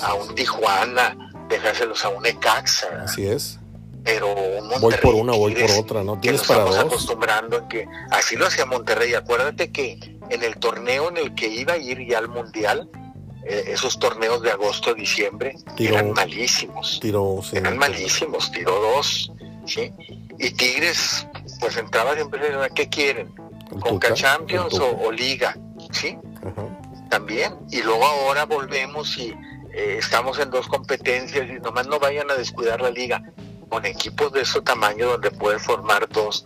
[0.00, 1.16] a un Tijuana,
[1.48, 3.02] déjaselos a un Ecaxa.
[3.04, 3.58] Así es.
[4.04, 6.18] Pero Monterrey, voy por una, voy por otra, ¿no?
[6.20, 6.78] Tienes para dos.
[6.78, 9.14] acostumbrando en que así lo hacía Monterrey.
[9.14, 9.98] Acuérdate que
[10.30, 12.88] en el torneo en el que iba a ir ya al Mundial,
[13.44, 17.00] eh, esos torneos de agosto, diciembre, eran malísimos.
[17.00, 19.32] Tiró, eran malísimos, tiró dos.
[19.66, 19.92] ¿sí?
[20.38, 21.26] Y Tigres,
[21.60, 22.40] pues entraba siempre,
[22.74, 23.34] ¿qué quieren?
[23.80, 25.56] ¿Conca Champions o, Liga?
[25.92, 26.16] ¿Sí?
[27.10, 27.54] También.
[27.70, 29.34] Y luego ahora volvemos y
[29.72, 33.22] eh, estamos en dos competencias y nomás no vayan a descuidar la Liga
[33.68, 36.44] con equipos de ese tamaño donde puede formar dos,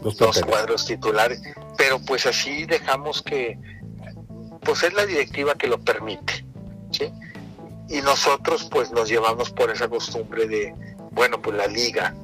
[0.00, 1.40] dos, cuadros titulares.
[1.76, 3.58] Pero pues así dejamos que,
[4.62, 6.44] pues es la directiva que lo permite.
[6.90, 7.12] ¿sí?
[7.88, 10.74] Y nosotros pues nos llevamos por esa costumbre de,
[11.12, 12.14] bueno, pues la liga,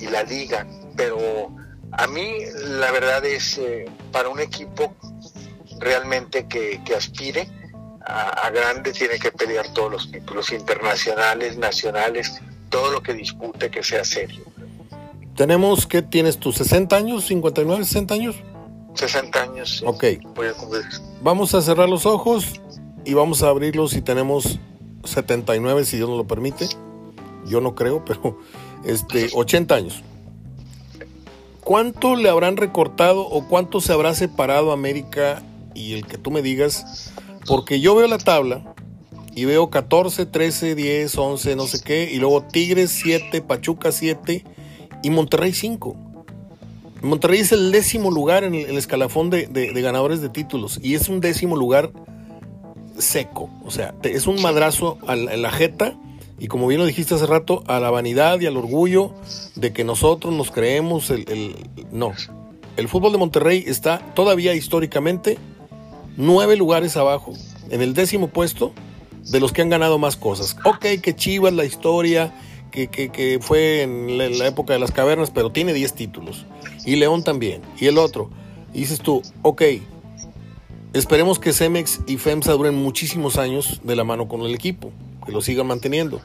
[0.00, 0.66] y la liga,
[0.96, 1.50] pero
[1.92, 4.94] a mí la verdad es eh, para un equipo
[5.78, 7.48] realmente que, aspire
[8.06, 12.40] a, grande tiene que pelear todos los títulos internacionales, nacionales,
[12.74, 14.42] todo lo que dispute que sea serio.
[15.36, 16.50] Tenemos, ¿qué tienes tú?
[16.50, 17.30] ¿60 años?
[17.30, 18.36] ¿59, 60 años?
[18.94, 19.78] 60 años.
[19.78, 19.84] Sí.
[19.86, 20.04] Ok.
[21.22, 22.60] Vamos a cerrar los ojos
[23.04, 24.58] y vamos a abrirlos si tenemos
[25.04, 26.68] 79, si Dios nos lo permite.
[27.46, 28.40] Yo no creo, pero
[28.84, 30.02] este, 80 años.
[31.60, 35.44] ¿Cuánto le habrán recortado o cuánto se habrá separado América
[35.76, 37.12] y el que tú me digas?
[37.46, 38.74] Porque yo veo la tabla
[39.34, 44.44] y veo 14, 13, 10, 11, no sé qué, y luego Tigres 7, Pachuca 7
[45.02, 45.96] y Monterrey 5.
[47.02, 51.20] Monterrey es el décimo lugar en el, escalafón de, ganadores de títulos y es un
[51.20, 51.92] décimo lugar
[52.98, 55.98] seco, o sea, es un madrazo en la jeta
[56.38, 59.12] y como bien lo dijiste hace rato, a la vanidad y al orgullo
[59.54, 61.56] de que nosotros nos creemos el,
[61.92, 62.12] no.
[62.76, 65.38] El fútbol de Monterrey está todavía históricamente
[66.16, 67.34] nueve lugares abajo,
[67.70, 68.72] en el décimo puesto
[69.30, 70.56] de los que han ganado más cosas.
[70.64, 72.34] Ok, que Chivas la historia,
[72.70, 76.44] que, que, fue en la, época de las cavernas, pero tiene diez títulos.
[76.84, 77.62] Y León también.
[77.78, 78.30] Y el otro.
[78.72, 79.62] Dices tú, ok,
[80.92, 84.90] esperemos que Cemex y FEMSA duren muchísimos años de la mano con el equipo
[85.24, 86.20] que lo sigan manteniendo.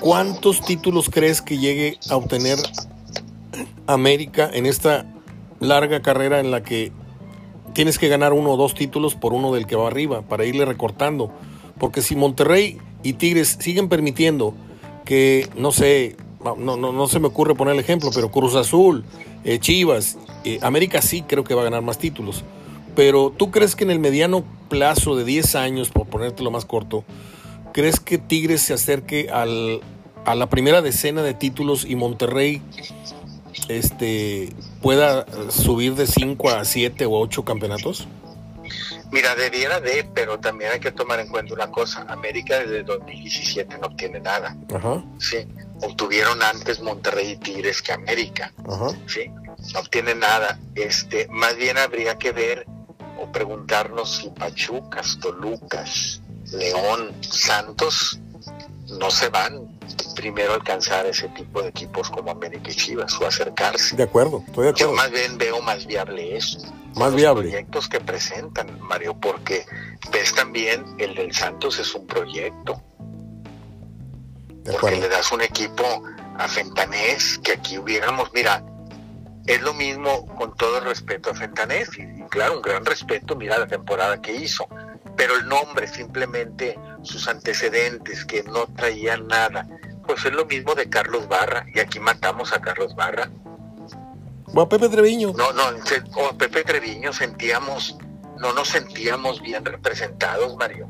[0.00, 2.58] ¿Cuántos títulos crees que llegue a obtener
[3.86, 5.06] América en esta
[5.60, 6.92] larga carrera en la que
[7.72, 10.64] tienes que ganar uno o dos títulos por uno del que va arriba para irle
[10.64, 11.32] recortando?
[11.78, 14.54] Porque si Monterrey y Tigres siguen permitiendo
[15.04, 19.04] que, no sé, no, no, no se me ocurre poner el ejemplo, pero Cruz Azul,
[19.44, 22.44] eh, Chivas, eh, América sí creo que va a ganar más títulos.
[22.94, 27.04] Pero tú crees que en el mediano plazo de 10 años, por ponértelo más corto,
[27.72, 29.80] ¿Crees que Tigres se acerque al,
[30.24, 32.62] a la primera decena de títulos y Monterrey
[33.68, 38.08] este, pueda subir de 5 a 7 o 8 campeonatos?
[39.10, 42.04] Mira, debiera de, pero también hay que tomar en cuenta una cosa.
[42.08, 44.56] América desde 2017 no obtiene nada.
[44.74, 45.02] Ajá.
[45.18, 45.46] Sí.
[45.80, 48.52] Obtuvieron antes Monterrey y Tigres que América.
[48.68, 48.90] Ajá.
[49.06, 49.30] Sí.
[49.72, 50.58] No obtiene nada.
[50.74, 52.66] Este, más bien habría que ver
[53.18, 56.20] o preguntarnos si Pachucas, Tolucas,
[56.52, 58.20] León, Santos
[58.98, 59.77] no se van
[60.14, 63.96] primero alcanzar ese tipo de equipos como América y Chivas o acercarse.
[63.96, 64.94] De acuerdo, estoy de Yo acuerdo.
[64.94, 66.58] más bien veo más viable eso.
[66.94, 67.42] Más los viable.
[67.48, 69.64] proyectos que presentan, Mario, porque
[70.10, 72.82] ves también el del Santos es un proyecto,
[74.64, 75.84] De porque le das un equipo
[76.36, 78.64] a Fentanés que aquí hubiéramos, mira,
[79.46, 83.36] es lo mismo con todo el respeto a Fentanés, y, y claro, un gran respeto,
[83.36, 84.66] mira la temporada que hizo,
[85.16, 89.66] pero el nombre, simplemente sus antecedentes, que no traían nada,
[90.08, 93.28] pues es lo mismo de Carlos Barra, y aquí matamos a Carlos Barra.
[94.46, 95.34] Bueno, Pepe Treviño.
[95.36, 95.64] No, no,
[96.16, 97.98] o Pepe Treviño sentíamos,
[98.38, 100.88] no nos sentíamos bien representados, Mario.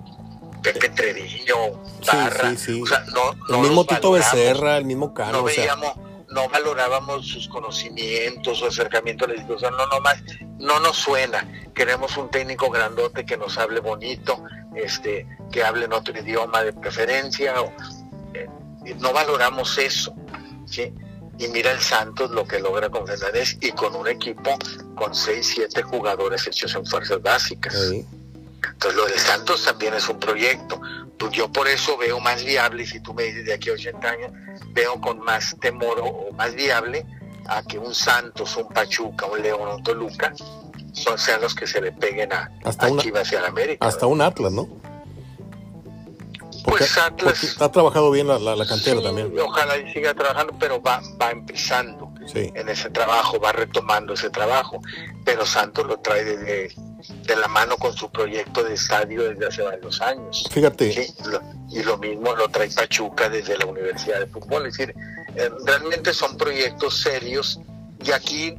[0.63, 1.57] Pepe Treviño,
[2.01, 2.83] Sí, Barra, sí, sí.
[2.83, 5.33] o sea, no, el no mismo los Tito Becerra, el mismo Cano.
[5.33, 5.93] no o sea, veíamos,
[6.31, 10.23] no valorábamos sus conocimientos, su acercamiento a la institución, no, no más,
[10.59, 11.45] no nos suena.
[11.75, 14.45] Queremos un técnico grandote que nos hable bonito,
[14.77, 17.73] este, que hable en otro idioma de preferencia, o,
[18.35, 18.49] eh,
[18.95, 20.15] no valoramos eso,
[20.67, 20.93] ¿sí?
[21.39, 24.59] Y mira el Santos lo que logra con Fernández y con un equipo
[24.97, 27.75] con 6, 7 jugadores hechos en fuerzas básicas.
[27.75, 28.05] sí.
[28.73, 30.81] Entonces lo del Santos también es un proyecto.
[31.33, 34.33] Yo por eso veo más viable, si tú me dices de aquí a 80 años,
[34.73, 37.05] veo con más temor o, más viable
[37.47, 40.33] a que un Santos, un Pachuca, un León, un Toluca
[40.93, 43.49] son, sean los que se le peguen a, Hasta a una- Chivas y a la
[43.49, 43.87] América.
[43.87, 44.69] Hasta un Atlas, ¿no?
[46.65, 49.33] Porque, Pues Atlas- ha trabajado bien la, la, la cantera Sí, también.
[49.39, 52.51] Ojalá y siga trabajando, pero va, va empezando Sí.
[52.55, 54.81] en ese trabajo, va retomando ese trabajo.
[55.25, 56.75] Pero Santos lo trae desde,
[57.27, 60.45] de la mano con su proyecto de estadio desde hace varios años.
[60.51, 61.41] Fíjate, Sí, lo-
[61.71, 64.67] y lo mismo lo trae Pachuca desde la Universidad de Fútbol.
[64.67, 64.95] Es decir,
[65.37, 67.61] eh, realmente son proyectos serios
[68.05, 68.55] y aquí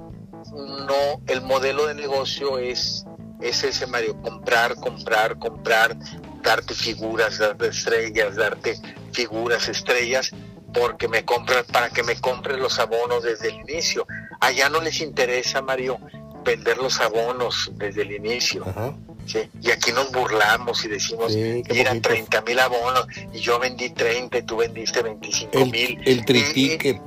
[0.53, 3.05] no, el modelo de negocio es,
[3.41, 5.95] es ese, Mario, comprar, comprar, comprar,
[6.41, 8.75] darte figuras, darte estrellas, darte
[9.11, 10.31] figuras, estrellas,
[10.73, 14.05] porque me compras, para que me compres los abonos desde el inicio.
[14.39, 15.99] Allá no les interesa, Mario,
[16.43, 18.63] vender los abonos desde el inicio.
[18.67, 22.09] ajá, Sí, Y aquí nos burlamos y decimos, Sí, mira, poquito.
[22.09, 26.01] 30 mil abonos y yo vendí 30 y tú vendiste 25 el, mil.
[26.05, 26.99] el triticket.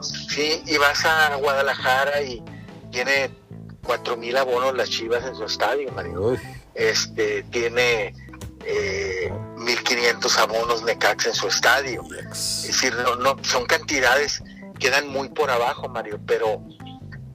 [0.00, 2.40] Sí, y vas a Guadalajara y
[2.92, 3.30] tiene
[3.84, 6.20] 4 mil abonos las Chivas en su estadio, Mario.
[6.20, 6.38] Uy,
[6.74, 8.14] Este, tiene
[8.66, 12.02] eh, 1.500 abonos Necaxa en su estadio.
[12.30, 14.42] Es decir, no, no, son cantidades
[14.78, 16.62] que dan muy por abajo, Mario, pero,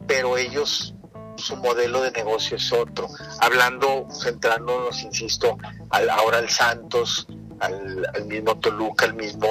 [0.08, 0.94] pero ellos,
[1.38, 3.08] su modelo de negocio es otro.
[3.40, 5.58] Hablando, centrándonos, insisto,
[5.90, 7.28] al, ahora al Santos,
[7.60, 9.48] al, al mismo Toluca, al mismo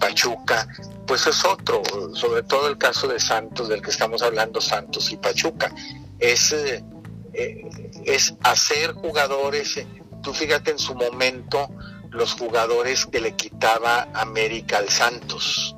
[0.00, 0.68] Pachuca,
[1.06, 1.82] pues es otro,
[2.14, 5.74] sobre todo el caso de Santos, del que estamos hablando, Santos y Pachuca.
[6.18, 6.84] Es, eh,
[7.32, 9.86] eh, es hacer jugadores, eh,
[10.22, 11.68] tú fíjate en su momento,
[12.10, 15.76] los jugadores que le quitaba América al Santos,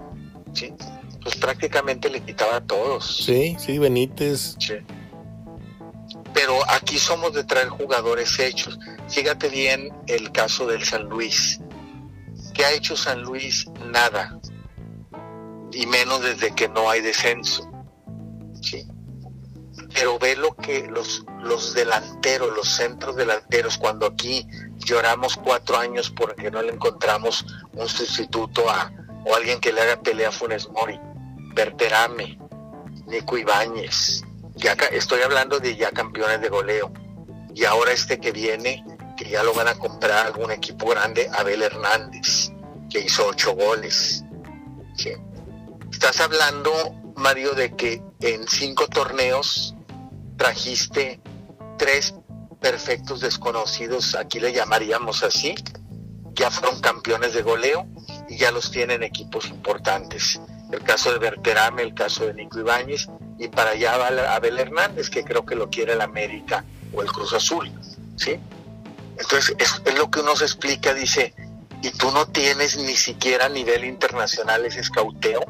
[0.53, 0.73] ¿sí?
[1.23, 3.25] Pues prácticamente le quitaba a todos.
[3.25, 4.57] Sí, sí, Benítez.
[4.59, 4.75] Sí.
[6.33, 8.79] Pero aquí somos de traer jugadores hechos.
[9.09, 11.61] Fíjate bien el caso del San Luis.
[12.55, 13.67] ¿Qué ha hecho San Luis?
[13.91, 14.39] Nada.
[15.73, 17.71] Y menos desde que no hay descenso.
[18.63, 18.87] ¿Sí?
[19.93, 24.47] Pero ve lo que los, los delanteros, los centros delanteros, cuando aquí
[24.79, 28.93] lloramos cuatro años porque no le encontramos un sustituto a,
[29.27, 30.99] o alguien que le haga pelea a Funes Mori,
[31.55, 32.39] Berterame,
[33.07, 34.23] Nico Ibáñez,
[34.93, 36.93] estoy hablando de ya campeones de goleo.
[37.55, 38.85] Y ahora este que viene,
[39.17, 42.53] que ya lo van a comprar algún equipo grande, Abel Hernández,
[42.91, 44.25] que hizo ocho goles.
[45.91, 46.73] Estás hablando,
[47.17, 49.75] Mario, de que en cinco torneos
[50.41, 51.21] trajiste
[51.77, 52.15] tres
[52.63, 55.55] perfectos desconocidos, aquí le llamaríamos así,
[56.33, 57.87] ya fueron campeones de goleo
[58.27, 60.41] y ya los tienen equipos importantes.
[60.73, 63.07] El caso de Berterame, el caso de Nico Ibáñez,
[63.39, 66.65] y para allá va Abel Hernández, que creo que lo quiere el América
[66.95, 67.71] o el Cruz Azul,
[68.17, 68.41] ¿sí?
[69.19, 71.35] Entonces, es, es lo que uno se explica, dice,
[71.83, 75.45] y tú no tienes ni siquiera a nivel internacional ese escauteo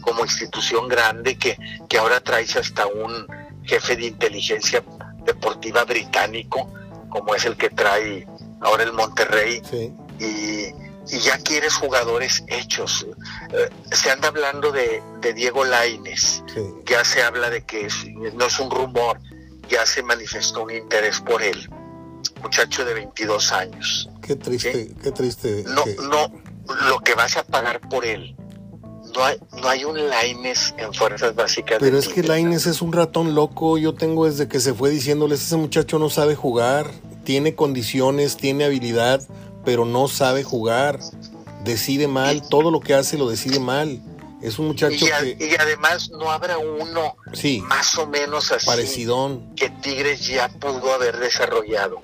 [0.00, 1.56] como institución grande que,
[1.88, 3.37] que ahora traes hasta un
[3.68, 4.82] jefe de inteligencia
[5.24, 6.72] deportiva británico,
[7.10, 8.26] como es el que trae
[8.60, 9.92] ahora el Monterrey, Sí.
[10.18, 13.06] y, y ya quieres jugadores hechos.
[13.52, 16.60] Eh, se anda hablando de, de Diego Laines, Sí.
[16.86, 19.20] ya se habla de que es- no es un rumor,
[19.68, 21.68] ya se manifestó un interés por él.
[22.42, 24.08] muchacho de 22 años.
[24.22, 25.64] Qué triste, qué triste.
[25.66, 26.32] No, no,
[26.88, 28.36] lo que vas a pagar por él.
[29.14, 31.78] No hay, no hay un Laines en fuerzas básicas.
[31.80, 33.78] Pero es que Laines es un ratón loco.
[33.78, 36.90] Yo tengo desde que se fue diciéndoles, ese muchacho no sabe jugar,
[37.24, 39.26] tiene condiciones, tiene habilidad,
[39.64, 41.00] pero no sabe jugar.
[41.64, 44.00] Decide mal, todo lo que hace lo decide mal.
[44.40, 45.46] Es un muchacho y, que...
[45.46, 49.54] Y además no habrá uno sí, más o menos así parecidón.
[49.56, 52.00] que Tigres ya pudo haber desarrollado.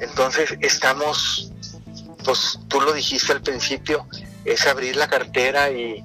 [0.00, 1.52] Entonces estamos,
[2.24, 4.06] pues tú lo dijiste al principio,
[4.44, 6.04] es abrir la cartera y,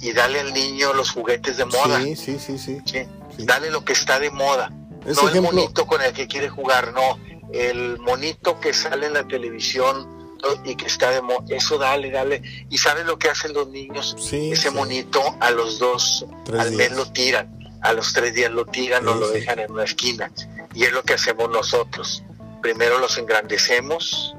[0.00, 2.00] y darle al niño los juguetes de moda.
[2.02, 2.78] Sí, sí, sí, sí.
[2.84, 3.06] sí.
[3.38, 4.70] Dale lo que está de moda.
[4.70, 5.30] No ejemplo...
[5.34, 7.18] el monito con el que quiere jugar, no.
[7.52, 11.44] El monito que sale en la televisión y que está de moda.
[11.48, 12.42] Eso dale, dale.
[12.70, 14.16] ¿Y sabes lo que hacen los niños?
[14.18, 14.74] Sí, Ese sí.
[14.74, 16.90] monito a los dos, Tres al días.
[16.90, 17.58] mes lo tiran.
[17.82, 20.30] A los tres días lo tiran o lo dejan en una esquina.
[20.74, 22.22] Y es lo que hacemos nosotros.
[22.62, 24.34] Primero los engrandecemos.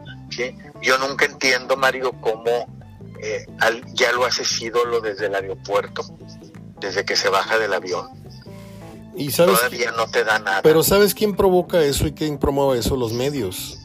[0.82, 2.68] Yo nunca entiendo, Mario, cómo
[3.22, 6.04] eh, al- ya lo haces ídolo desde el aeropuerto,
[6.80, 8.08] desde que se baja del avión.
[9.16, 10.62] Y sabes, Todavía no te da nada.
[10.62, 12.96] pero ¿sabes quién provoca eso y quién promueve eso?
[12.96, 13.78] Los medios.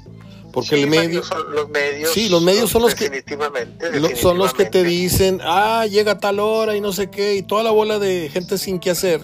[0.53, 1.23] Porque Sí, el medio...
[1.23, 2.13] son los medios.
[2.13, 6.39] Sí, los medios son los que- definitivamente, son los que te dicen, ah, llega tal
[6.41, 9.23] hora y no sé qué, y toda la bola de gente sin qué hacer,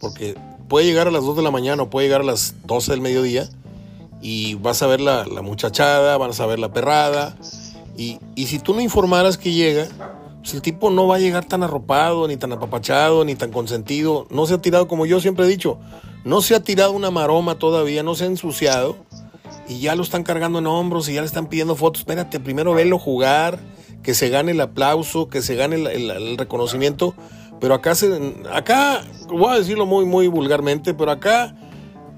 [0.00, 0.34] porque
[0.68, 3.00] puede llegar a las 2 de la mañana o puede llegar a las 12 del
[3.00, 3.48] mediodía,
[4.22, 7.36] y vas a ver la, la muchachada, vas a ver la perrada,
[7.96, 9.86] y, y si tú no informaras que llega,
[10.40, 14.26] pues el tipo no va a llegar tan arropado, ni tan apapachado, ni tan consentido,
[14.30, 15.78] no se ha tirado, como yo siempre he dicho,
[16.24, 18.96] no se ha tirado una maroma todavía, no se ha ensuciado,
[19.70, 22.00] y ya lo están cargando en hombros y ya le están pidiendo fotos.
[22.00, 23.60] Espérate, primero velo jugar,
[24.02, 27.14] que se gane el aplauso, que se gane el, reconocimiento.
[27.60, 31.54] Pero acá, se, acá, voy a decirlo muy, muy vulgarmente, pero acá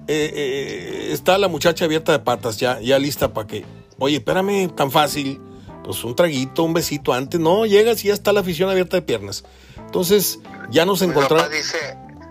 [0.08, 3.64] eh, eh, está la muchacha abierta de patas, ya, ya lista para que,
[3.98, 5.38] oye, espérame, tan fácil,
[5.84, 7.40] pues un traguito, un besito antes.
[7.40, 9.44] No, llegas y ya está la afición abierta de piernas.
[9.76, 10.38] Entonces,
[10.70, 11.48] ya nos encontramos.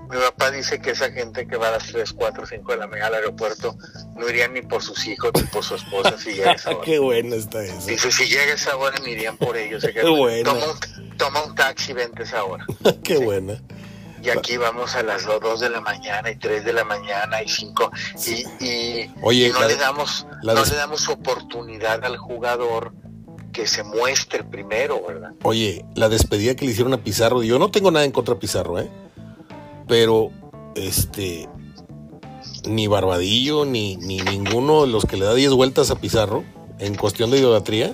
[0.10, 2.88] mi papá dice que esa gente que va a las 3, 4, 5 de la
[2.88, 3.78] mañana al aeropuerto
[4.16, 6.82] no irían ni por sus hijos ni por su esposa si llega esa hora.
[6.84, 7.86] Qué buena está esa.
[7.88, 9.84] Dice, si llega esa hora ni irían por ellos.
[9.94, 10.50] Qué buena.
[10.50, 12.66] Toma un, toma un taxi, vente esa hora.
[13.04, 13.62] Qué buena.
[14.24, 17.48] Y aquí vamos a las 2 de la mañana y 3 de la mañana y
[17.50, 17.92] 5
[18.28, 22.94] y, y, Oye, y no la- le damos la no le damos oportunidad al jugador
[23.52, 25.32] que se muestre primero, ¿verdad?
[25.44, 28.40] Oye, la despedida que le hicieron a Pizarro, yo no tengo nada en contra de
[28.40, 28.90] Pizarro, ¿eh?
[29.88, 30.30] Pero,
[30.76, 31.50] este,
[32.66, 36.44] ni Barbadillo, ni, ni ninguno de los que le da 10 vueltas a Pizarro,
[36.80, 37.94] en cuestión de idolatría,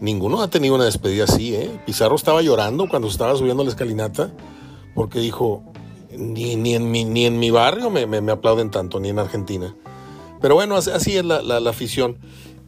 [0.00, 1.70] ninguno ha tenido una despedida así, ¿eh?
[1.86, 4.32] Pizarro estaba llorando cuando estaba subiendo la escalinata,
[4.94, 5.62] porque dijo,
[6.10, 9.74] ni, ni, en, mi, ni en mi barrio me, me- aplauden tanto, ni en Argentina.
[10.40, 12.18] Pero bueno, así- así es la, la- la afición.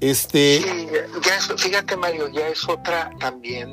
[0.00, 0.86] Este, Sí,
[1.24, 3.68] ya es- fíjate Mario, ya es otra también,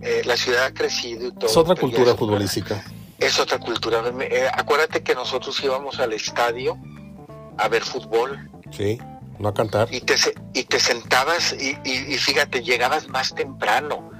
[0.00, 1.46] eh, la ciudad ha crecido y todo.
[1.46, 2.84] es otra cultura es otra- futbolística.
[3.18, 4.02] Es otra cultura.
[4.22, 6.76] Eh, acuérdate que nosotros íbamos al estadio
[7.58, 8.98] a ver fútbol Sí,
[9.38, 9.88] no a cantar.
[9.92, 10.14] y te,
[10.54, 14.10] y te sentabas y, y- y fíjate, llegabas más temprano.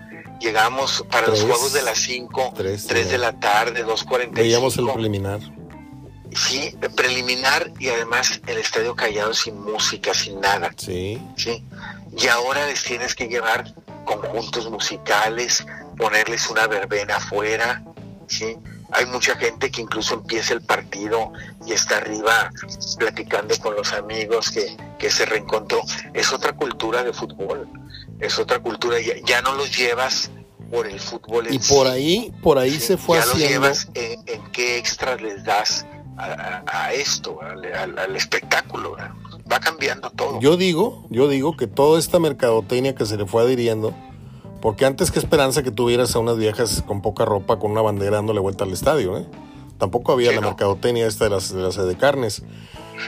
[0.40, 3.12] Llegamos para los juegos de las 5, Tres, 3 sí.
[3.12, 4.34] de la tarde, 2.45.
[4.42, 5.40] Veíamos el preliminar.
[6.34, 10.70] Sí, preliminar y además el estadio callado sin música, sin nada.
[10.76, 11.20] Sí.
[11.36, 11.62] ¿sí?
[12.16, 13.72] Y ahora les tienes que llevar
[14.04, 15.64] conjuntos musicales,
[15.96, 17.82] ponerles una verbena afuera,
[18.26, 18.56] ¿sí?
[18.92, 21.32] Hay mucha gente que incluso empieza el partido
[21.66, 22.50] y está arriba
[22.98, 25.80] platicando con los amigos que, que se reencontró.
[26.12, 27.68] Es otra cultura de fútbol,
[28.20, 29.00] es otra cultura.
[29.00, 30.30] Ya, ya no los llevas
[30.70, 32.80] por el fútbol en Y por sí, ahí, por ahí ¿sí?
[32.80, 33.52] se fue ya los haciendo.
[33.52, 35.84] llevas en, en qué extras les das
[36.16, 38.92] a, esto, al, al- al espectáculo.
[38.96, 39.12] ¿verdad?
[39.50, 40.40] Va cambiando todo.
[40.40, 43.92] Yo digo, yo digo que toda esta mercadotecnia que se le fue adhiriendo,
[44.62, 48.16] porque antes que esperanza que tuvieras a unas viejas con poca ropa, con una bandera
[48.16, 49.26] dándole vuelta al estadio, ¿eh?
[49.78, 50.48] Tampoco había Sí, la no.
[50.48, 52.42] mercadotecnia esta de las, de las de carnes.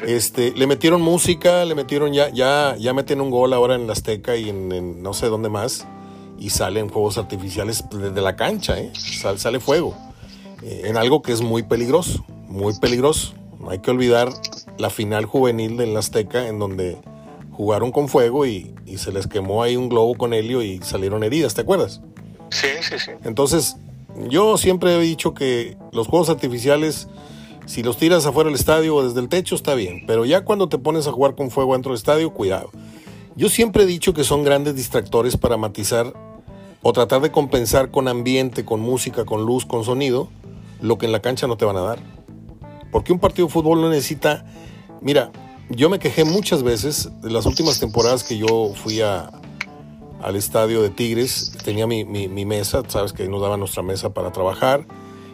[0.05, 3.93] Este, le metieron música, le metieron ya, ya, ya meten un gol ahora en la
[3.93, 5.87] Azteca y en, en no sé dónde más,
[6.39, 8.93] y salen fuegos artificiales desde la cancha, ¿eh?
[8.95, 9.97] Sal- sale fuego.
[10.63, 12.25] eh, en algo que es muy peligroso,
[12.57, 13.35] muy peligroso.
[13.61, 14.33] No hay que olvidar
[14.79, 16.99] la final juvenil del Azteca en donde
[17.53, 21.25] jugaron con fuego y, y se les quemó ahí un globo con helio y salieron
[21.25, 22.01] heridas, ¿te acuerdas?
[22.51, 23.13] Sí, sí, sí.
[23.25, 23.77] Entonces,
[24.29, 27.09] yo siempre he dicho que los juegos artificiales,
[27.67, 30.69] si los tiras afuera del estadio o desde el techo, está bien, pero ya cuando
[30.69, 32.71] te pones a jugar con fuego dentro del estadio, cuidado.
[33.37, 36.15] Yo siempre he dicho que son grandes distractores para matizar
[36.83, 40.29] o tratar de compensar con ambiente, con música, con luz, con sonido,
[40.81, 42.16] lo que en la cancha no te van a dar.
[42.97, 44.47] Porque un partido de fútbol no necesita
[45.03, 45.31] Mira,
[45.69, 50.89] yo me quejé muchas veces de las últimas temporadas que yo fui al estadio de
[50.89, 51.53] Tigres.
[51.63, 52.07] Tenía mi,
[52.47, 54.87] mesa, sabes que nos daba nuestra mesa para trabajar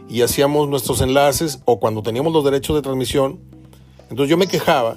[0.08, 3.38] y hacíamos nuestros enlaces o cuando teníamos los derechos de transmisión.
[4.10, 4.96] Entonces yo me quejaba,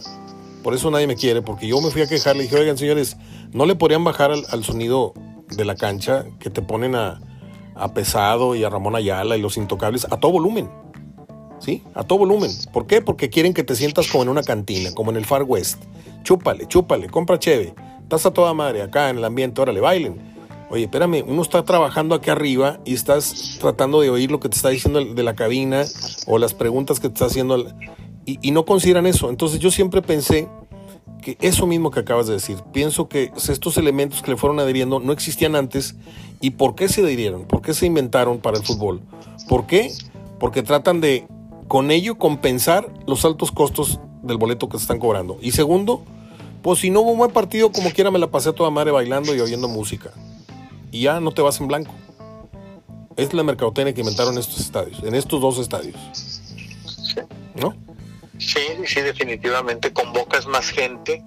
[0.63, 3.16] por eso nadie me quiere, porque yo me fui a quejar, le dije, oigan señores,
[3.53, 5.13] ¿no le podrían bajar al, sonido
[5.55, 7.22] de la cancha que te ponen a,
[7.76, 10.68] a Pesado y a Ramón Ayala y los intocables a todo volumen?
[11.66, 11.82] ¿Sí?
[11.95, 12.51] A todo volumen.
[12.72, 13.01] ¿Por qué?
[13.01, 15.82] Porque quieren que te sientas como en una cantina, como en el Far West.
[16.24, 17.74] Chúpale, chúpale, compra cheve.
[18.03, 20.36] Estás a toda madre acá en el ambiente, órale, bailen.
[20.70, 24.55] Oye, espérame, uno está trabajando aquí arriba y estás tratando de oír lo que te
[24.55, 25.86] está diciendo de la cabina
[26.28, 27.66] o las preguntas que te está haciendo
[28.26, 29.30] y, no consideran eso.
[29.30, 30.47] Entonces yo siempre pensé
[31.22, 34.99] que eso mismo que acabas de decir, pienso que estos elementos que le fueron adhiriendo
[34.99, 35.95] no existían antes
[36.41, 37.45] y ¿por qué se adhirieron?
[37.45, 39.01] ¿Por qué se inventaron para el fútbol?
[39.47, 39.91] ¿Por qué?
[40.39, 41.28] Porque tratan de
[41.68, 45.38] con ello compensar los altos costos del boleto que se están cobrando.
[45.41, 46.03] Y segundo,
[46.61, 49.36] pues si no hubo un buen partido, como quiera me la pasé toda madre bailando
[49.36, 50.11] y oyendo música.
[50.91, 51.93] Y ya no te vas en blanco.
[53.18, 55.95] Es la mercadotecnia que inventaron estos estadios, en estos dos estadios.
[57.55, 57.74] ¿No?
[58.38, 61.24] Sí, sí, definitivamente convocas más gente,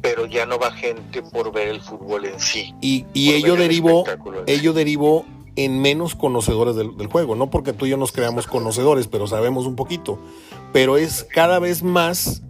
[0.00, 2.74] pero ya no va gente por ver el fútbol en sí.
[2.80, 4.04] Y, y ello derivó,
[4.46, 5.26] ello derivó
[5.56, 7.34] en menos conocedores del, juego.
[7.34, 10.18] No porque tú y yo nos creamos conocedores, pero sabemos un poquito.
[10.72, 12.42] Pero es cada vez más.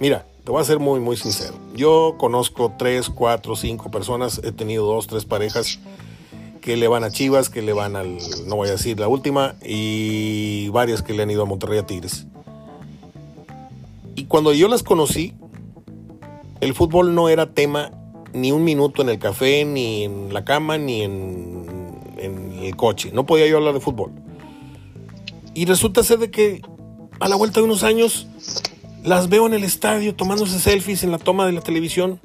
[0.00, 1.54] Mira, te voy a ser muy, muy sincero.
[1.74, 4.40] Yo conozco tres, cuatro, cinco personas.
[4.42, 5.78] He tenido dos, tres parejas
[6.62, 9.54] que le van a Chivas, que le van al, no voy a decir la última,
[9.64, 12.26] y varias que le han ido a Monterrey a Tigres.
[14.16, 15.34] Y cuando yo las conocí,
[16.60, 17.92] el fútbol no era tema
[18.32, 21.75] ni un minuto en el café, ni en la cama, ni en
[22.16, 23.10] en el coche.
[23.12, 24.12] No podía yo hablar de fútbol.
[25.54, 26.62] Y resulta ser de que
[27.20, 28.26] a la vuelta de unos años
[29.02, 32.20] las veo en el estadio tomándose selfies en la toma de la televisión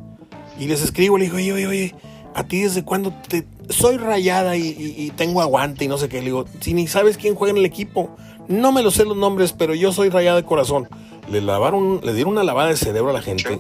[0.60, 1.96] y les escribo, le digo, oye, oye, oye,
[2.36, 3.48] a ti desde cuándo te...
[3.70, 6.18] Soy rayada y, tengo aguante y no sé qué.
[6.18, 8.16] Le digo, si ni sabes quién juega en el equipo,
[8.48, 10.90] no me lo sé los nombres, pero yo soy rayada de corazón.
[11.32, 13.60] Le lavaron, le dieron una lavada de cerebro a la gente,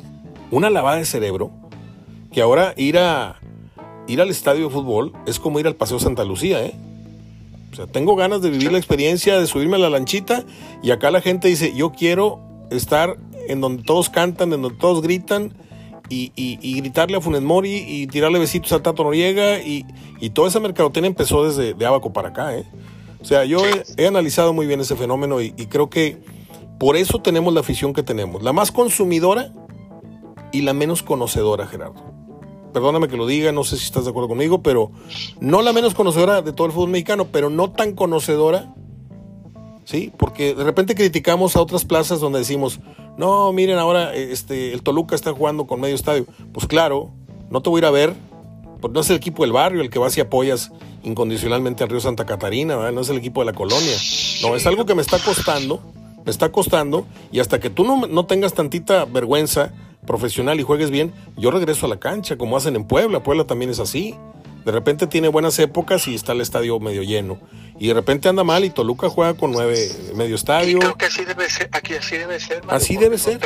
[0.51, 1.51] una lavada de cerebro,
[2.31, 3.39] que ahora ir a,
[4.11, 6.75] ir al estadio de fútbol es como ir al Paseo Santa Lucía, ¿eh?
[7.71, 10.43] O sea, tengo ganas de vivir la experiencia de subirme a la lanchita
[10.83, 12.39] y acá la gente dice, yo quiero
[12.69, 15.53] estar en donde todos cantan, en donde todos gritan
[16.09, 19.85] y, gritarle a Funes Mori y tirarle besitos a Tato Noriega y,
[20.33, 22.65] toda esa mercadotecnia empezó desde de Abaco para acá, ¿eh?
[23.21, 23.61] O sea, yo
[23.97, 26.17] he, analizado muy bien ese fenómeno y, y creo que
[26.79, 29.53] por eso tenemos la afición que tenemos, la más consumidora
[30.51, 32.20] y la menos conocedora, Gerardo
[32.71, 34.91] perdóname que lo diga, no sé si estás de acuerdo conmigo, pero
[35.39, 38.73] no la menos conocedora de todo el fútbol mexicano, pero no tan conocedora,
[39.85, 40.11] ¿sí?
[40.17, 42.79] Porque de repente criticamos a otras plazas donde decimos,
[43.17, 46.25] no, miren, ahora este, el Toluca está jugando con medio estadio.
[46.53, 47.11] Pues claro,
[47.49, 48.13] no te voy a ir a ver,
[48.79, 50.71] porque no es el equipo del barrio el que vas y apoyas
[51.03, 53.97] incondicionalmente al Río Santa Catarina, no es el equipo de la colonia.
[54.41, 55.81] No, es algo que me está costando,
[56.25, 59.73] me está costando, y hasta que tú no, no tengas tantita vergüenza,
[60.05, 63.23] profesional y juegues bien, yo regreso a la cancha, como hacen en Puebla.
[63.23, 64.15] Puebla también es así.
[64.65, 67.39] De repente tiene buenas épocas y está el estadio medio lleno.
[67.79, 70.77] Y de repente anda mal y Toluca juega con nueve medio estadio.
[70.77, 71.67] creo que así debe ser.
[71.71, 72.61] Aquí así debe ser.
[72.67, 73.39] así debe ser.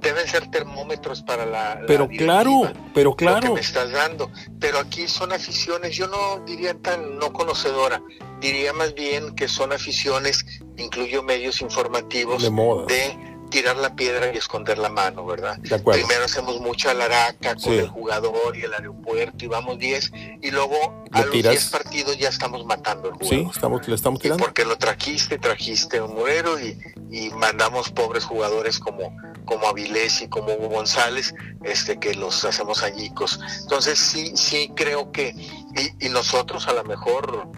[0.00, 1.82] deben ser termómetros para la.
[1.86, 3.48] Pero claro, pero claro.
[3.48, 4.30] que me estás dando.
[4.58, 8.02] Pero aquí son aficiones, yo no diría tan no conocedora,
[8.40, 10.46] diría más bien que son aficiones,
[10.78, 12.86] incluyo medios informativos de moda.
[12.86, 15.58] De tirar la piedra y esconder la mano, ¿verdad?
[15.60, 21.04] Primero hacemos mucha laraca con el jugador y el aeropuerto y vamos 10 y luego
[21.12, 23.30] a los 10 partidos ya estamos matando el juego.
[23.30, 24.42] Sí, estamos, le estamos tirando.
[24.42, 26.78] porque lo trajiste, trajiste un muero y,
[27.10, 32.82] y mandamos pobres jugadores como, como Avilés y como Hugo González, este, que los hacemos
[32.82, 33.40] añicos.
[33.62, 37.48] Entonces sí, sí creo que, y, y nosotros a lo mejor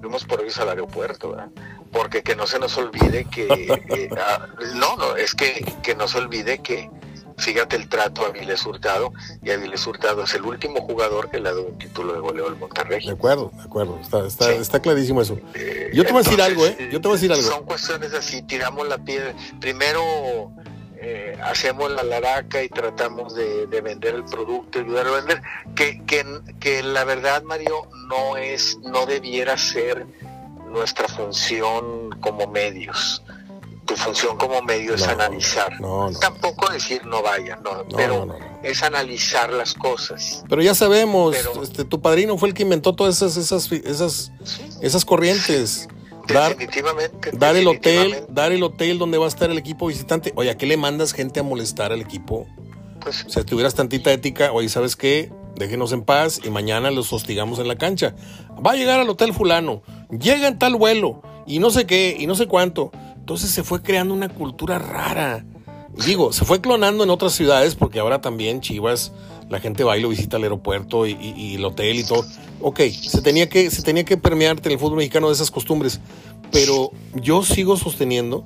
[0.00, 1.48] fuimos por ellos al aeropuerto, ¿verdad?
[1.94, 3.46] Porque que no se nos olvide que,
[3.88, 6.90] eh, ah, no, no, es que, que no se olvide que,
[7.38, 11.48] fíjate el trato a Avilés Hurtado, y Avilés Hurtado es el último jugador que le
[11.48, 13.06] ha dado un título de goleo al Monterrey.
[13.06, 15.38] De acuerdo, de acuerdo, está, está, está clarísimo eso.
[15.54, 16.76] Eh, yo te voy a decir algo, ¿eh?
[16.90, 17.42] Yo te voy a decir algo.
[17.44, 19.32] Son cuestiones así, tiramos la piedra.
[19.60, 20.52] Primero
[20.96, 25.42] eh, hacemos la laraca y tratamos de, de, vender el producto, ayudar a vender,
[25.76, 26.24] que, que,
[26.58, 30.06] que la verdad, Mario, no es, no debiera ser
[30.74, 33.22] nuestra función como medios.
[33.86, 35.72] Tu función como medio es analizar.
[36.20, 40.42] Tampoco decir no vaya, no, pero es analizar las cosas.
[40.48, 44.32] Pero ya sabemos, este, tu padrino fue el que inventó todas esas, esas, esas,
[44.80, 45.88] esas corrientes.
[46.26, 47.32] Dar, definitivamente.
[47.34, 50.32] dar el hotel, dar el hotel donde va a estar el equipo visitante.
[50.36, 52.46] Oye, ¿a qué le mandas gente a molestar al equipo?
[53.00, 55.30] Pues, O sea, si tuvieras tantita ética, oye, ¿sabes qué?
[55.56, 58.14] Déjenos en paz y mañana los hostigamos en la cancha.
[58.64, 62.26] Va a llegar al hotel fulano, llega en tal vuelo y no sé qué y
[62.26, 62.90] no sé cuánto.
[63.16, 65.44] Entonces se fue creando una cultura rara.
[66.06, 69.12] Digo, se fue clonando en otras ciudades porque ahora también Chivas,
[69.48, 72.24] la gente va y lo visita al aeropuerto y, el hotel y todo.
[72.60, 76.00] Ok, se tenía, que, se tenía que permearte en el fútbol mexicano de esas costumbres.
[76.50, 78.44] Pero yo sigo sosteniendo,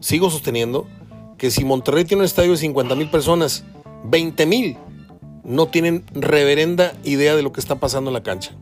[0.00, 0.88] sigo sosteniendo
[1.38, 3.64] que si Monterrey tiene un estadio de 50 mil personas,
[4.04, 4.76] 20 mil
[5.44, 8.52] no tienen reverenda idea de lo que está pasando en la cancha.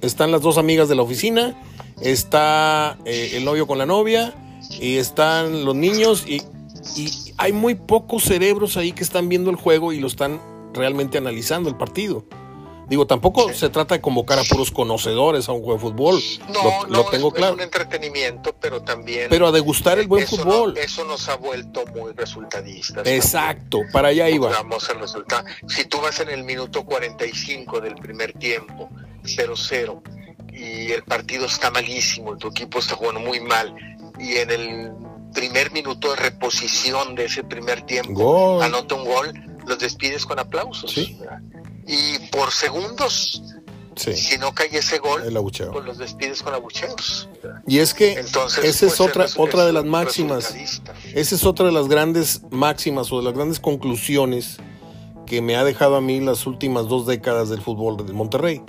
[0.00, 1.54] Están las dos amigas de la oficina,
[2.00, 4.34] está eh, el novio con la novia,
[4.80, 6.42] y están los niños, y,
[6.96, 10.40] y hay muy pocos cerebros ahí que están viendo el juego y lo están
[10.72, 12.24] realmente analizando el partido.
[12.88, 16.20] Digo, tampoco se trata de convocar a puros conocedores a un juego de fútbol.
[16.52, 17.52] no, lo, no, lo tengo es, claro.
[17.52, 19.28] es un entretenimiento, pero también...
[19.30, 20.74] Pero a degustar el buen eso fútbol.
[20.74, 23.06] no- eso nos ha vuelto muy resultadistas.
[23.06, 24.50] Exacto, para allá iba.
[24.50, 25.44] Vamos al resultado.
[25.66, 28.90] Si tú vas en el minuto 45 del primer tiempo,
[29.24, 30.02] 0-0,
[30.52, 33.74] y el partido está malísimo, tu equipo está jugando muy mal,
[34.18, 34.92] y en el
[35.32, 38.62] primer minuto de reposición de ese primer tiempo Gol.
[38.62, 39.32] anota un gol,
[39.66, 40.92] los despides con aplausos.
[40.92, 41.18] Sí.
[41.86, 43.42] Y por segundos,
[43.96, 45.70] Sí, si no cae ese gol, el abucheo.
[45.70, 47.28] pues los despides con abucheos.
[47.66, 50.54] Y es que Entonces, esa es pues, otra, otra de las máximas.
[51.14, 54.56] Esa es otra de las grandes máximas o de las grandes conclusiones
[55.26, 58.62] que me ha dejado a mí las últimas dos décadas del fútbol de Monterrey.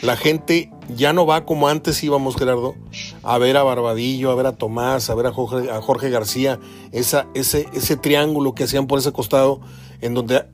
[0.00, 2.74] La gente ya no va como antes íbamos, Gerardo,
[3.22, 6.58] a ver a Barbadillo, a ver a Tomás, a ver a Jorge, a Jorge García,
[6.90, 9.60] esa, ese, ese triángulo que hacían por ese costado
[10.00, 10.44] en donde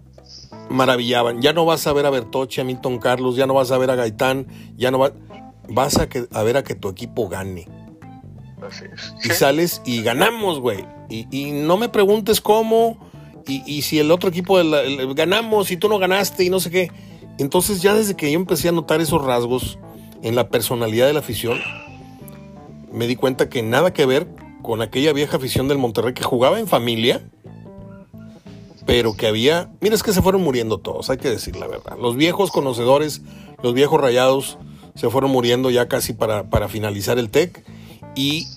[0.70, 1.40] maravillaban.
[1.42, 3.90] Ya no vas a ver a Bertoche, a Milton Carlos, ya no vas a ver
[3.90, 4.46] a Gaitán,
[4.76, 5.12] ya no vas,
[5.68, 7.66] vas a, que, a ver a que tu equipo gane
[8.66, 9.14] Así es.
[9.24, 9.34] y Sí.
[9.34, 10.84] sales y ganamos, güey.
[11.08, 12.98] Y, y no me preguntes cómo
[13.46, 16.70] y, y si el otro equipo el- ganamos y tú no ganaste y no sé
[16.70, 16.90] qué.
[17.38, 19.78] Entonces ya desde que yo empecé a notar esos rasgos
[20.22, 21.58] en la personalidad de la afición,
[22.92, 24.26] me di cuenta que nada que ver
[24.62, 27.22] con aquella vieja afición del Monterrey que jugaba en familia,
[28.88, 29.70] pero que había...
[29.82, 31.96] Mira, es que se fueron muriendo todos, hay que decir la verdad.
[32.00, 33.20] Los viejos conocedores,
[33.62, 34.56] los viejos rayados,
[34.94, 37.62] se fueron muriendo ya casi para, para finalizar el TEC.
[38.16, 38.48] Y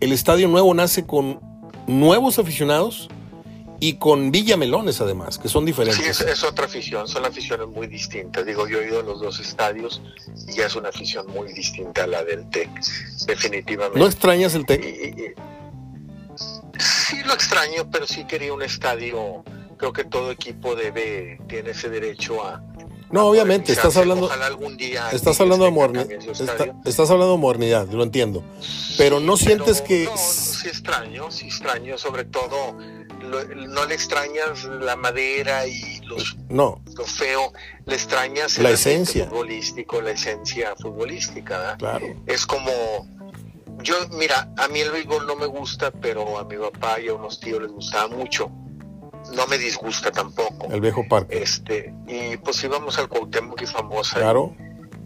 [0.00, 1.40] el estadio nuevo nace con
[1.86, 3.08] nuevos aficionados
[3.80, 6.06] y con Villamelones además, que son Sí, diferentes.
[6.06, 8.44] es, es otra afición, son aficiones muy distintas.
[8.44, 10.02] Digo, yo he ido a los dos estadios
[10.48, 12.68] y ya es una afición muy distinta a la del TEC,
[13.26, 13.98] definitivamente.
[13.98, 14.84] ¿No extrañas el TEC?
[14.84, 15.34] y- y-
[16.78, 19.42] sí lo extraño, pero sí quería un estadio.
[19.78, 22.62] Creo que todo equipo debe tiene ese derecho a.
[23.10, 26.74] No, obviamente, estás hablando, Ojalá algún día estás hablando de tenga moderni- también su está-
[26.84, 28.44] estás hablando de modernidad, lo entiendo.
[28.98, 32.76] Pero no sientes que No, sí extraño, sí extraño, sobre todo
[33.22, 37.52] lo- no le extrañas la madera y los, no, lo feo,
[37.86, 39.26] le extrañas La el ambiente esencia.
[39.28, 41.56] futbolístico, la esencia futbolística.
[41.58, 41.78] ¿verdad?
[41.78, 42.06] claro.
[42.26, 42.70] Es como,
[43.82, 47.14] yo, mira, a mí el béisbol no me gusta, pero a mi papá y a
[47.14, 48.50] unos tíos les gustaba mucho.
[49.34, 50.68] No me disgusta tampoco.
[50.72, 51.42] El viejo parque.
[51.42, 54.18] Este, y pues íbamos al Cuauhtémoc y famosa.
[54.18, 54.54] y, Claro.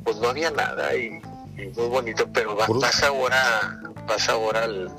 [0.05, 1.21] pues no había nada y,
[1.59, 4.91] y muy bonito, pero va- vas ahora, vas ahora al,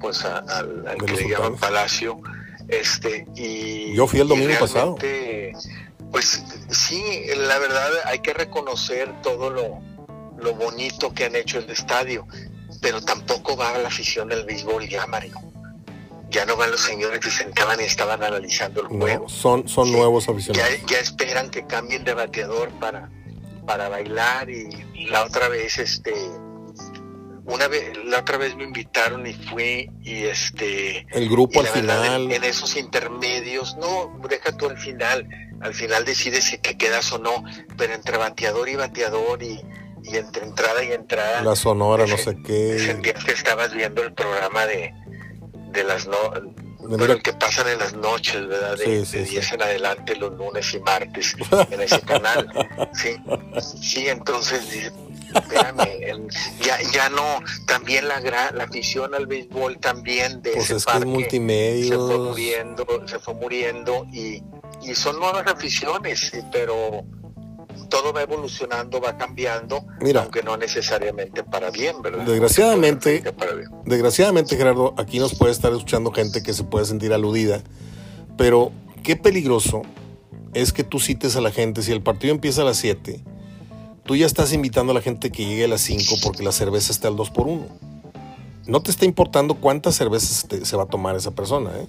[0.00, 1.56] pues a- al, al que le llaman.
[1.56, 2.20] Palacio,
[2.68, 4.96] este, y Yo fui el domingo pasado.
[6.10, 7.02] Pues sí,
[7.36, 9.80] la verdad hay que reconocer todo lo,
[10.38, 12.26] lo bonito que han hecho el estadio,
[12.82, 15.32] pero tampoco va la afición del béisbol ya, Mario.
[16.32, 19.68] Ya no van los señores que se sentaban y estaban analizando el juego No, son,
[19.68, 19.92] son Sí.
[19.92, 20.70] nuevos ya, aficionados.
[20.88, 23.10] ya esperan que cambien de bateador para,
[23.66, 24.68] para bailar y
[25.08, 26.12] la otra vez este
[27.44, 32.02] una vez la otra vez me invitaron y fui y este El grupo al verdad,
[32.02, 32.22] final.
[32.22, 35.28] en, en esos intermedios no deja tú al final
[35.60, 37.42] al final decides si te quedas o no
[37.76, 39.60] pero entre bateador y bateador y,
[40.04, 42.78] y entre entrada y entrada La sonora, no sé qué.
[42.78, 44.94] sentías que estabas viendo el programa de
[45.72, 46.32] de las no
[47.04, 48.76] el que pasan en las noches, ¿verdad?
[48.76, 49.30] De, Sí, sí, de sí.
[49.32, 51.36] 10 en adelante, los lunes y martes,
[51.70, 52.48] en ese canal.
[52.92, 53.16] Sí,
[53.80, 54.92] sí entonces,
[55.34, 56.26] espérame, el-
[56.60, 60.84] ya, ya no, también la, gra- la afición al béisbol también de Pues ese es
[60.84, 61.88] que es parque multimedia.
[61.88, 64.42] se fue muriendo, se fue muriendo y,
[64.82, 67.04] y son nuevas aficiones, pero
[67.88, 70.22] todo va evolucionando, va cambiando, Mira.
[70.22, 72.24] aunque no necesariamente para bien, ¿verdad?
[72.24, 73.68] Desgraciadamente- Para bien.
[73.84, 77.62] Desgraciadamente, Gerardo, aquí nos puede estar escuchando gente que se puede sentir aludida,
[78.36, 79.82] pero qué peligroso
[80.54, 83.20] es que tú cites a la gente, si el partido empieza a las 7,
[84.04, 86.92] tú ya estás invitando a la gente que llegue a las 5 porque la cerveza
[86.92, 87.66] está al 2 por 1
[88.66, 91.86] No te está importando cuántas cervezas se va a tomar esa persona, ¿eh?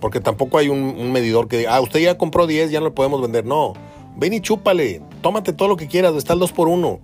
[0.00, 2.94] Porque tampoco hay un, medidor que diga, ah, usted ya compró 10, ya no lo
[2.94, 3.46] podemos vender.
[3.46, 3.72] No,
[4.16, 7.00] ven y chúpale, tómate todo lo que quieras, está el 2 por 1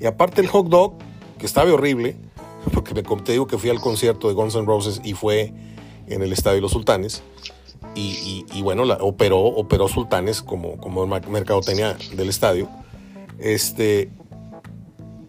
[0.00, 0.94] Y aparte el hot dog,
[1.38, 2.16] que estaba horrible,
[2.72, 5.52] porque me te digo que fui al concierto de Guns N' Roses y fue
[6.06, 7.22] en el Estadio de los Sultanes.
[7.94, 12.68] Y, bueno, la, operó, operó Sultanes como, como mercadotecnia del estadio.
[13.38, 14.08] Este,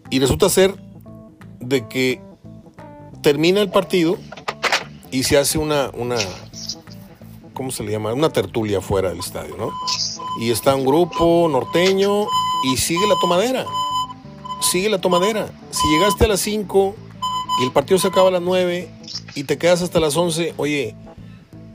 [0.08, 0.74] y resulta ser
[1.60, 2.22] de que
[3.22, 4.16] termina el partido
[5.10, 6.16] y se hace una, una,
[7.52, 8.12] ¿cómo se le llama?
[8.12, 9.72] Una tertulia fuera del estadio, ¿no?
[10.40, 12.26] Y está un grupo norteño
[12.64, 13.66] y sigue la tomadera.
[14.60, 15.52] Sigue la tomadera.
[15.70, 16.94] Si llegaste a las 5
[17.60, 18.88] y el partido se acaba a las 9
[19.34, 20.96] y te quedas hasta las 11, oye,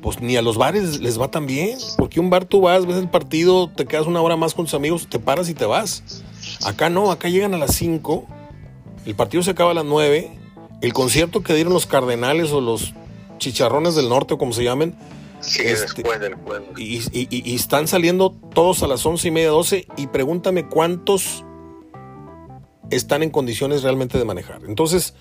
[0.01, 1.77] pues ni a los bares les va tan bien.
[1.97, 4.73] Porque un bar tú vas, ves el partido, te quedas una hora más con tus
[4.73, 6.23] amigos, te paras y te vas.
[6.65, 8.25] Acá no, acá llegan a las 5,
[9.05, 10.37] el partido se acaba a las 9,
[10.81, 12.93] el concierto que dieron los Cardenales o los
[13.37, 14.95] Chicharrones del Norte como se llamen,
[15.57, 16.65] Este, después del juego.
[16.77, 21.43] Y, están saliendo todos a las once y media, doce, y pregúntame cuántos
[22.91, 24.61] están en condiciones realmente de manejar.
[24.67, 25.15] Entonces,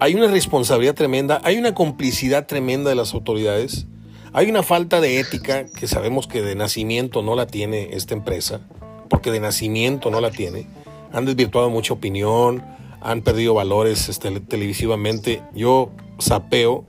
[0.00, 3.86] hay una responsabilidad tremenda, hay una complicidad tremenda de las autoridades,
[4.32, 8.60] hay una falta de ética que sabemos que de nacimiento no la tiene esta empresa,
[9.08, 10.66] porque de nacimiento no la tiene.
[11.12, 12.62] Han desvirtuado mucha opinión,
[13.00, 15.42] han perdido valores este, televisivamente.
[15.54, 16.84] Yo sapeo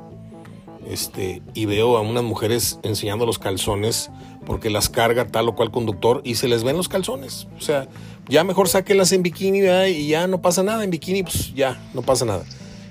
[0.90, 4.10] este, y veo a unas mujeres enseñando los calzones
[4.46, 7.48] porque las carga tal o cual conductor y se les ven los calzones.
[7.58, 7.88] O sea,
[8.30, 10.84] ya mejor sáquenlas en bikini y ya no pasa nada.
[10.84, 12.46] En bikini, pues ya, no pasa nada.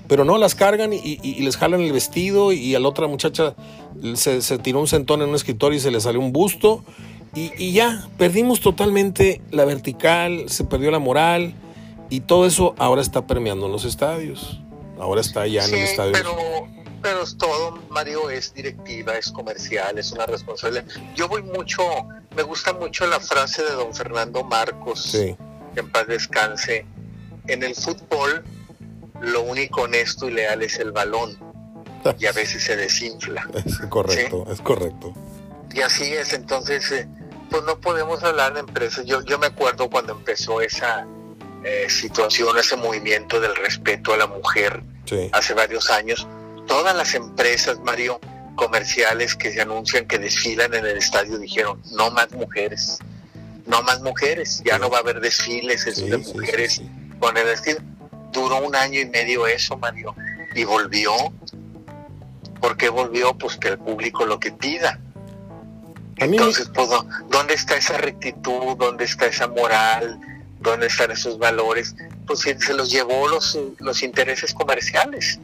[0.07, 3.55] Pero no, las cargan y, les jalan el vestido y a la otra muchacha
[4.13, 6.83] se, tiró un sentón en un escritorio y se le salió un busto.
[7.35, 11.55] Y, y, ya, perdimos totalmente la vertical, se perdió la moral
[12.09, 14.61] y todo eso ahora está permeando en los estadios.
[14.99, 16.35] Ahora está ya en el estadio pero
[17.09, 20.85] es todo, Mario, es directiva, es comercial, es una responsabilidad.
[21.15, 21.83] Yo voy mucho,
[22.35, 25.37] me gusta mucho la frase de don Fernando Marcos, que
[25.79, 26.85] en paz descanse.
[27.47, 28.43] En el fútbol,
[29.21, 31.37] lo único honesto y leal es el balón,
[32.19, 33.47] y a veces se desinfla.
[33.65, 35.13] Es correcto, es correcto.
[35.73, 37.07] Y así es, entonces, eh,
[37.49, 39.05] pues no podemos hablar de empresas.
[39.05, 41.05] Yo, yo me acuerdo cuando empezó esa
[41.63, 44.83] eh, situación, ese movimiento del respeto a la mujer
[45.31, 46.27] hace varios años
[46.67, 48.19] todas las empresas, Mario,
[48.55, 52.99] comerciales que se anuncian que desfilan en el estadio dijeron, no más mujeres,
[53.65, 56.81] no más mujeres, ya no va a haber desfiles de mujeres
[57.19, 57.79] con el estilo.
[58.31, 60.13] Duró un año y medio eso, Mario,
[60.53, 61.11] y volvió.
[62.59, 63.37] ¿Por qué volvió?
[63.37, 64.99] Pues que el público lo que pida.
[66.17, 66.89] Entonces, pues,
[67.29, 68.75] ¿dónde está esa rectitud?
[68.77, 70.19] ¿Dónde está esa moral?
[70.59, 71.95] ¿Dónde están esos valores?
[72.25, 75.39] Pues se los llevó los, los intereses comerciales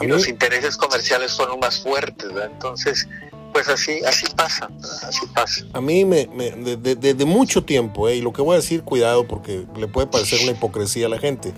[0.00, 3.08] y los intereses comerciales son más fuertes, entonces
[3.52, 4.68] pues así así pasa,
[5.06, 5.64] así pasa.
[5.72, 9.64] A mí me, desde mucho tiempo, eh, y lo que voy a decir, cuidado porque
[9.76, 11.52] le puede parecer una hipocresía a la gente.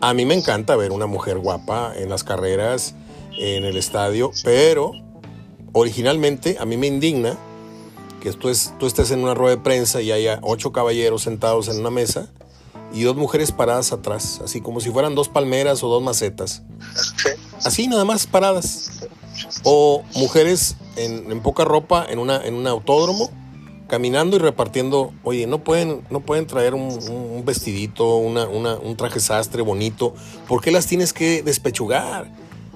[0.00, 2.94] A mí me encanta ver una mujer guapa en las carreras,
[3.38, 4.92] en el estadio, pero
[5.72, 7.36] originalmente a mí me indigna
[8.20, 11.68] que tú, es, tú estés en una rueda de prensa y haya ocho caballeros sentados
[11.68, 12.28] en una mesa
[12.92, 16.62] y dos mujeres paradas atrás, así como si fueran dos palmeras o dos macetas.
[17.64, 18.90] Así nada más paradas.
[19.62, 23.30] O mujeres en, poca ropa en, una, en un autódromo,
[23.88, 25.12] caminando y repartiendo.
[25.22, 30.14] Oye, no pueden, no pueden traer un, vestidito, un traje sastre bonito.
[30.46, 32.32] ¿Por qué las tienes que despechugar?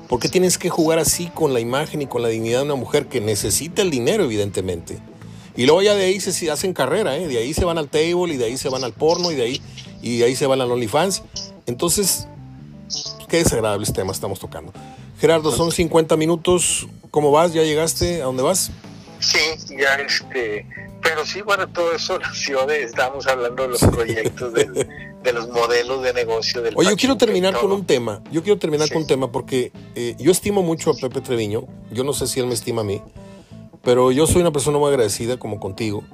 [0.09, 2.75] ¿Por qué tienes que jugar así con la imagen y con la dignidad de una
[2.75, 5.01] mujer que necesita el dinero, evidentemente?
[5.57, 7.29] Y luego ya de ahí se hacen carrera, ¿eh?
[7.29, 9.43] de ahí se van al table y de ahí se van al porno y de
[9.43, 9.63] ahí,
[10.03, 11.23] y ahí se van al OnlyFans.
[11.67, 12.27] Entonces,
[13.29, 14.73] qué desagradables temas estamos tocando.
[15.19, 16.89] Gerardo, son 50 minutos.
[17.11, 17.53] ¿Cómo vas?
[17.53, 18.23] ¿Ya llegaste?
[18.23, 18.71] ¿A dónde vas?
[19.21, 19.39] Sí,
[19.79, 20.67] ya este.
[21.01, 22.83] Pero sí, bueno, todo eso nació de.
[22.83, 26.61] Estamos hablando de los proyectos, de, los modelos de negocio.
[26.61, 28.21] Del Oye, yo quiero terminar con un tema.
[28.33, 31.67] Yo quiero terminar con un tema porque eh, yo estimo mucho a Pepe Treviño.
[31.93, 33.01] Yo no sé si él me estima a mí.
[33.83, 36.05] Pero yo soy una persona muy agradecida como contigo.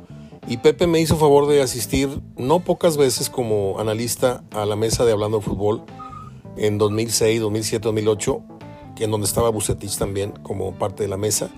[0.49, 5.05] Y Pepe me hizo favor de asistir no pocas veces como analista a la mesa
[5.05, 5.82] de Hablando de Fútbol
[6.57, 8.42] en 2006, 2007, 2008,
[8.99, 11.51] en donde estaba Bucetich también como parte de la mesa,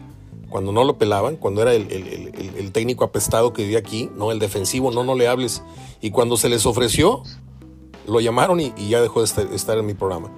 [0.48, 4.90] cuando no lo pelaban, cuando era el, técnico apestado que vivía aquí, no el defensivo,
[4.90, 5.62] no, no le hables.
[6.00, 7.22] Y cuando se les ofreció,
[8.08, 10.32] lo llamaron y, ya dejó de estar en mi programa.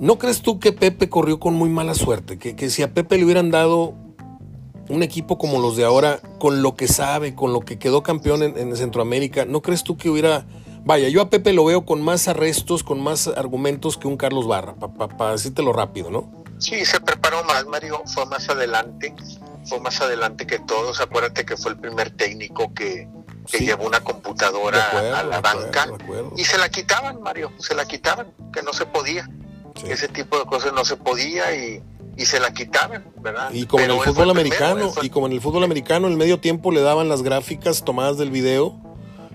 [0.00, 2.38] ¿No crees tú que Pepe corrió con muy mala suerte?
[2.38, 3.94] Que, que si a Pepe le hubieran dado
[4.88, 8.42] un equipo como los de ahora, con lo que sabe, con lo que quedó campeón
[8.42, 10.46] en, Centroamérica, ¿no crees tú que hubiera
[10.84, 14.46] Vaya, yo a Pepe lo veo con más arrestos, con más argumentos que un Carlos
[14.46, 16.30] Barra, para decírtelo rápido, ¿no?
[16.58, 19.12] Sí, se preparó más, Mario, fue más adelante,
[19.64, 21.00] fue más adelante que todos.
[21.00, 23.08] Acuérdate que fue el primer técnico que,
[23.58, 25.88] llevó una computadora a la banca
[26.36, 29.28] y se la quitaban, Mario, se la quitaban, que no se podía.
[29.88, 31.82] Ese tipo de cosas no se podía y,
[32.24, 33.50] se la quitaban, ¿verdad?
[33.52, 36.72] Y como en el fútbol americano, y como en el fútbol americano, el medio tiempo
[36.72, 38.80] le daban las gráficas tomadas del video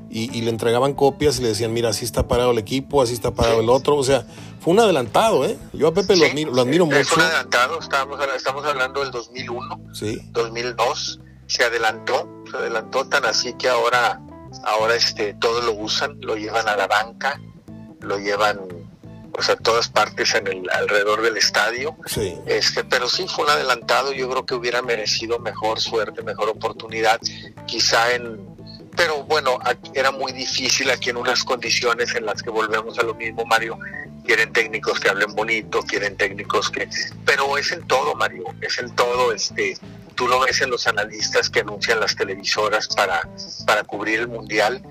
[0.09, 3.31] y, le entregaban copias y le decían, mira, así está parado el equipo, así está
[3.31, 3.95] parado el otro.
[3.95, 4.25] O sea,
[4.59, 5.57] fue un adelantado, ¿eh?
[5.73, 6.99] Yo a Pepe lo admiro, lo admiro mucho.
[6.99, 10.19] Es un adelantado, estamos, estamos hablando del 2001, sí.
[10.31, 14.21] 2002, se adelantó, se adelantó tan así que ahora,
[14.65, 17.39] ahora este, todos lo usan, lo llevan a la banca,
[18.01, 18.59] lo llevan
[19.33, 21.95] pues a todas partes en el alrededor del estadio.
[22.05, 22.35] Sí.
[22.45, 27.19] Este, pero sí fue un adelantado, yo creo que hubiera merecido mejor suerte, mejor oportunidad,
[27.65, 28.51] quizá en
[28.95, 29.57] pero bueno,
[29.93, 33.79] era muy difícil aquí en unas condiciones en las que volvemos a lo mismo, Mario.
[34.25, 36.87] Quieren técnicos que hablen bonito, quieren técnicos que...
[37.25, 39.31] Pero es en todo, Mario, es en todo.
[39.31, 39.77] Este,
[40.15, 43.27] tú lo ves en los analistas que anuncian las televisoras para,
[43.65, 44.83] para cubrir el Mundial.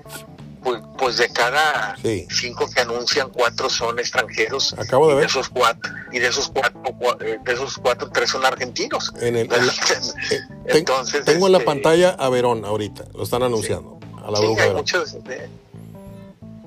[0.63, 1.95] Pues, pues de cada
[2.29, 4.75] cinco que anuncian, cuatro son extranjeros.
[4.77, 5.23] Acabo de ver.
[5.23, 6.81] Y de esos cuatro, y de esos cuatro,
[7.21, 9.11] eh, de esos cuatro tres son argentinos.
[9.19, 13.99] En el, eh, Entonces, tengo en la este, pantalla a Verón ahorita, lo están anunciando.
[14.23, 15.49] A la sí, hay muchos, hay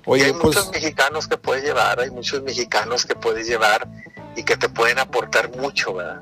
[0.03, 3.89] pues muchos mexicanos que puedes llevar, hay muchos mexicanos que puedes llevar
[4.35, 6.21] y que te pueden aportar mucho, ¿verdad?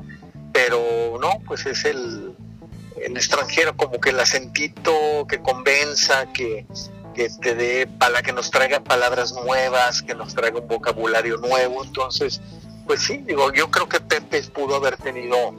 [0.52, 2.34] Pero no, pues es el,
[3.02, 6.66] el extranjero como que el acentito que convenza, que,
[7.12, 11.84] que te dé para que nos traiga palabras nuevas, que nos traiga un vocabulario nuevo.
[11.84, 12.40] Entonces,
[12.86, 15.54] pues sí, digo, yo creo que Pepe pudo haber tenido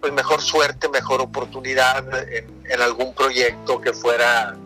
[0.00, 4.56] pues mejor suerte, mejor oportunidad en, algún proyecto que fuera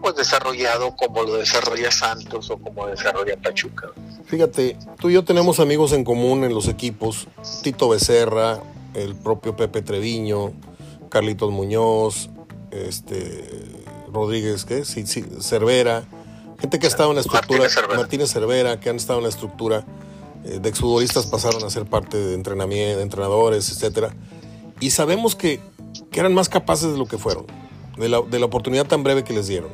[0.00, 3.90] pues desarrollado como lo desarrolla Santos o como desarrolla Pachuca.
[4.26, 7.28] Fíjate, tú y yo tenemos amigos en común en los equipos,
[7.62, 8.60] Tito Becerra,
[8.94, 10.52] el propio Pepe Treviño,
[11.08, 12.30] Carlitos Muñoz,
[12.70, 13.73] este
[14.14, 14.84] Rodríguez, ¿qué?
[14.84, 16.04] Sí, sí, Cervera,
[16.58, 18.80] gente que ha estado en la estructura, Martínez Cervera.
[18.80, 19.84] que han estado en la estructura
[20.44, 24.14] eh, de exfutbolistas pasaron a ser parte de entrenamiento, de entrenadores, etcétera.
[24.80, 25.60] Y sabemos que,
[26.12, 27.46] eran más capaces de lo que fueron,
[27.96, 29.70] de la, de la oportunidad tan breve que les dieron.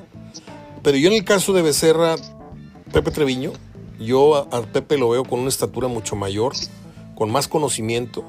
[0.82, 2.16] Pero yo en el caso de Becerra,
[2.92, 3.52] Pepe Treviño,
[3.98, 6.54] yo a, a, Pepe lo veo con una estatura mucho mayor,
[7.14, 8.24] con más conocimiento.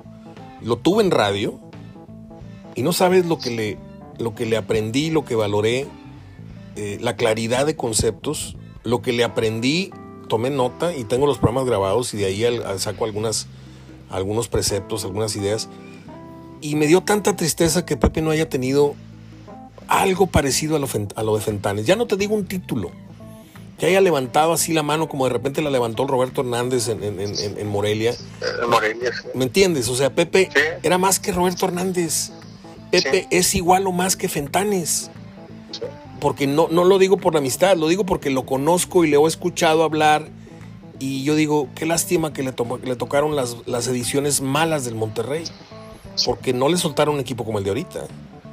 [0.62, 1.58] Lo tuve en radio
[2.76, 3.78] y no sabes lo que le,
[4.18, 5.88] lo que le aprendí, lo que valoré
[6.76, 9.92] eh, la claridad de conceptos, lo que le aprendí,
[10.30, 12.46] tomé nota y tengo los programas grabados y de ahí
[12.78, 13.48] saco algunas,
[14.10, 15.68] algunos preceptos, algunas ideas.
[16.62, 18.96] Y me dio tanta tristeza que Pepe no haya tenido
[19.88, 21.86] algo parecido a lo, a lo de Fentanes.
[21.86, 22.92] Ya no te digo un título,
[23.78, 27.04] que haya levantado así la mano como de repente la levantó el Roberto Hernández en,
[27.04, 28.16] en, Morelia.
[28.70, 29.90] Morelia, ¿Me entiendes?
[29.90, 30.50] O sea, Pepe
[30.84, 32.32] era más que Roberto Hernández.
[32.92, 35.10] Pepe es igual o más que Fentanes
[36.22, 39.18] porque no, no lo digo por la amistad, lo digo porque lo conozco y le
[39.18, 40.30] he escuchado hablar.
[41.00, 42.54] Y yo digo, qué lástima que le,
[42.84, 45.44] le tocaron las, las, ediciones malas del Monterrey.
[46.24, 48.02] Porque no le soltaron un equipo como el de ahorita.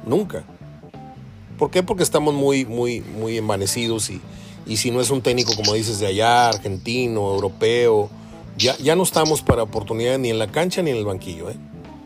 [0.05, 0.43] Nunca.
[1.59, 1.83] ¿Por qué?
[1.83, 4.19] Porque estamos muy, muy, muy envanecidos y,
[4.65, 8.09] y si no es un técnico, como dices, de allá, argentino, europeo,
[8.57, 11.57] ya, ya no estamos para oportunidades ni en la cancha ni en el banquillo, ¿eh?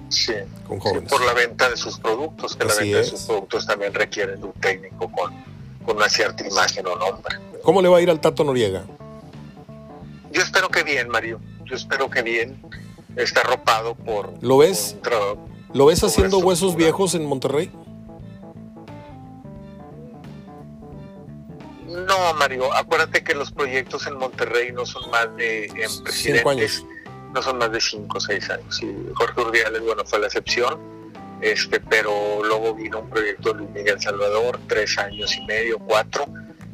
[0.09, 0.34] Sí,
[0.68, 1.09] con jóvenes.
[1.09, 4.43] por la venta de sus productos, que la venta de sus productos también requiere de
[4.43, 5.53] un técnico con,
[5.84, 7.38] con una cierta imagen o nombre.
[7.64, 8.84] ¿Cómo le va a ir al Tato Noriega?
[10.32, 11.40] Yo espero que bien, Mario.
[11.66, 12.62] Yo espero que bien.
[13.16, 14.34] Está arropado por.
[14.42, 14.98] ¿Lo ves?
[15.74, 17.72] ¿Lo ves haciendo huesos viejos en Monterrey?
[21.88, 22.74] No, Mario.
[22.74, 26.84] Acuérdate que los proyectos en Monterrey no son más de en presidentes.
[27.34, 28.82] No son más de cinco o seis años.
[28.82, 31.03] Y Jorge Urdiales, bueno, fue la excepción
[31.44, 36.26] este, pero luego vino un proyecto de Luis Miguel Salvador, tres años y medio, cuatro,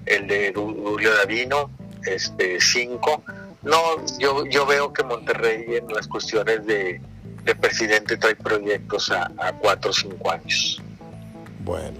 [0.06, 1.72] el de Julio Davino,
[2.06, 3.24] este, cinco.
[3.64, 3.78] No,
[4.20, 7.02] yo, yo veo que Monterrey en las cuestiones de,
[7.60, 10.80] presidente trae proyectos a, a cuatro o cinco años.
[11.62, 11.98] Bueno.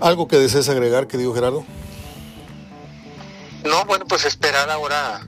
[0.00, 1.64] ¿Algo que desees agregar, que digo Gerardo?
[3.64, 5.26] No, bueno, pues esperar ahora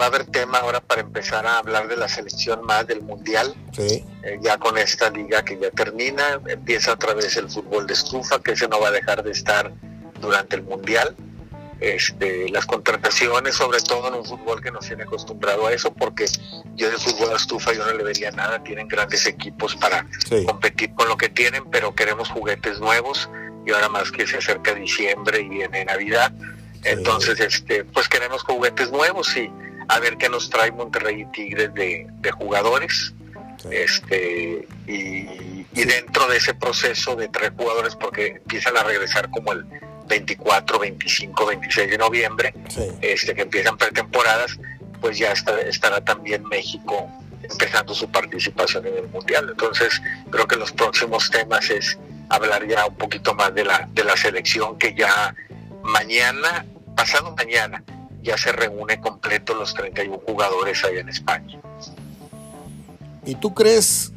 [0.00, 3.54] va a haber tema ahora para empezar a hablar de la selección más del mundial.
[3.72, 4.04] Sí.
[4.22, 8.42] Eh, ya con esta liga que ya termina, empieza otra vez el fútbol de estufa,
[8.42, 9.72] que ese no va a dejar de estar
[10.20, 11.14] durante el mundial.
[11.80, 16.26] Este, las contrataciones, sobre todo en un fútbol que nos tiene acostumbrado a eso, porque
[16.74, 20.04] yo de fútbol de estufa yo no le vería nada, tienen grandes equipos para
[20.44, 23.30] competir con lo que tienen, pero queremos juguetes nuevos
[23.64, 26.32] y ahora más que se acerca diciembre y viene Navidad.
[26.82, 29.50] Entonces, este, pues queremos juguetes nuevos y
[29.88, 33.14] a ver qué nos trae Monterrey y Tigres de, jugadores.
[33.70, 39.64] Este, y, dentro de ese proceso de tres jugadores, porque empiezan a regresar como el
[40.06, 42.54] 24, 25, 26 de noviembre,
[43.00, 44.58] este, que empiezan pretemporadas,
[45.00, 47.08] pues ya estará también México
[47.42, 49.48] empezando su participación en el Mundial.
[49.50, 50.00] Entonces,
[50.30, 51.98] creo que los próximos temas es
[52.28, 55.34] hablar ya un poquito más de la, de la selección que ya
[55.82, 57.82] mañana, pasado mañana,
[58.22, 61.60] ya se reúne completo los 31 jugadores ahí en España.
[63.28, 64.10] ¿Y tú crees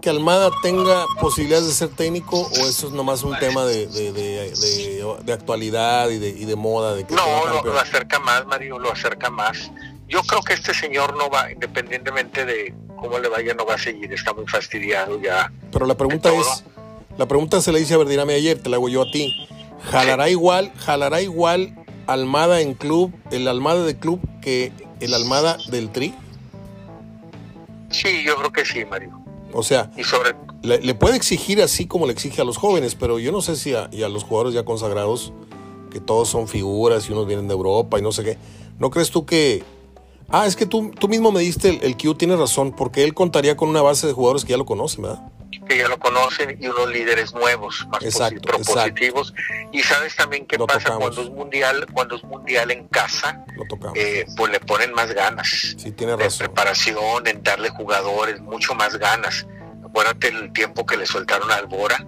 [0.00, 5.32] que Almada tenga posibilidades de ser técnico o eso es nomás un tema de, de,
[5.34, 6.94] actualidad y de, y de moda?
[6.94, 9.70] De que no, lo, lo, acerca más, Mario, lo acerca más.
[10.08, 13.78] Yo creo que este señor no va, independientemente de cómo le vaya, no va a
[13.78, 15.52] seguir, está muy fastidiado ya.
[15.70, 16.64] Pero la pregunta es,
[17.18, 19.46] la pregunta se le dice a Verdirame ayer, te la hago yo a ti.
[19.90, 25.90] ¿Jalará igual, jalará igual Almada en club, el Almada de club que el Almada del
[25.90, 26.14] Tri?
[27.94, 29.20] Sí, yo creo que sí, Mario.
[29.52, 29.90] O sea,
[30.62, 33.72] le, puede exigir así como le exige a los jóvenes, pero yo no sé si
[33.74, 35.32] a, y a los jugadores ya consagrados,
[35.92, 38.38] que todos son figuras y unos vienen de Europa y no sé qué.
[38.80, 39.62] ¿No crees tú que...
[40.28, 43.14] Ah, es que tú, tú mismo me diste el, el Q, tienes razón, porque él
[43.14, 45.30] contaría con una base de jugadores que ya lo conocen, ¿verdad?
[45.60, 48.02] Que ya lo conocen y unos líderes nuevos, más
[48.42, 49.34] propositivos.
[49.72, 53.44] Y sabes también qué pasa cuando es mundial, cuando es mundial en casa,
[53.94, 55.74] eh, pues le ponen más ganas.
[55.76, 56.32] Sí, tiene razón.
[56.32, 59.46] En preparación, en darle jugadores, mucho más ganas.
[59.84, 62.04] Acuérdate el tiempo que le soltaron a Albora.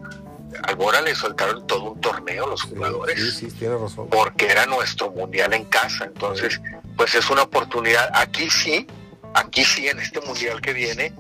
[0.64, 3.20] Albora le soltaron todo un torneo los jugadores.
[3.20, 4.08] Sí, sí, tiene razón.
[4.10, 6.04] Porque era nuestro mundial en casa.
[6.04, 6.60] Entonces,
[6.96, 8.10] pues es una oportunidad.
[8.14, 8.86] Aquí sí,
[9.34, 11.12] aquí sí, en este mundial que viene,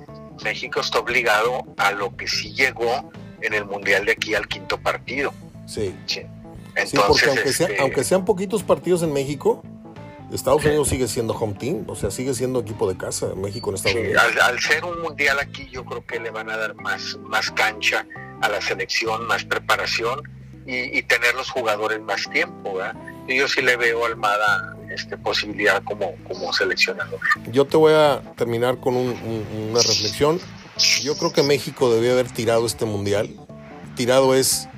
[0.44, 3.10] México está obligado a lo que sí llegó
[3.40, 5.32] en el Mundial de aquí al quinto partido.
[5.66, 5.94] Sí.
[6.74, 9.62] Entonces, porque aunque, este, aunque sean poquitos partidos en México,
[10.32, 13.76] Estados Unidos sigue siendo home team, o sea, sigue siendo equipo de casa, México en
[13.76, 14.22] Estados Unidos.
[14.42, 18.06] Al, ser un mundial aquí, yo creo que le van a dar más, más cancha
[18.40, 20.22] a la selección, más preparación
[20.66, 22.74] y, tener los jugadores más tiempo.
[22.74, 22.96] ¿verdad?
[23.28, 27.20] Y yo sí le veo a Almada este, posibilidad como, como seleccionador.
[27.50, 30.40] Yo te voy a terminar con una reflexión.
[31.02, 33.30] Yo creo que México debió haber tirado este mundial.
[33.94, 34.68] Tirado es,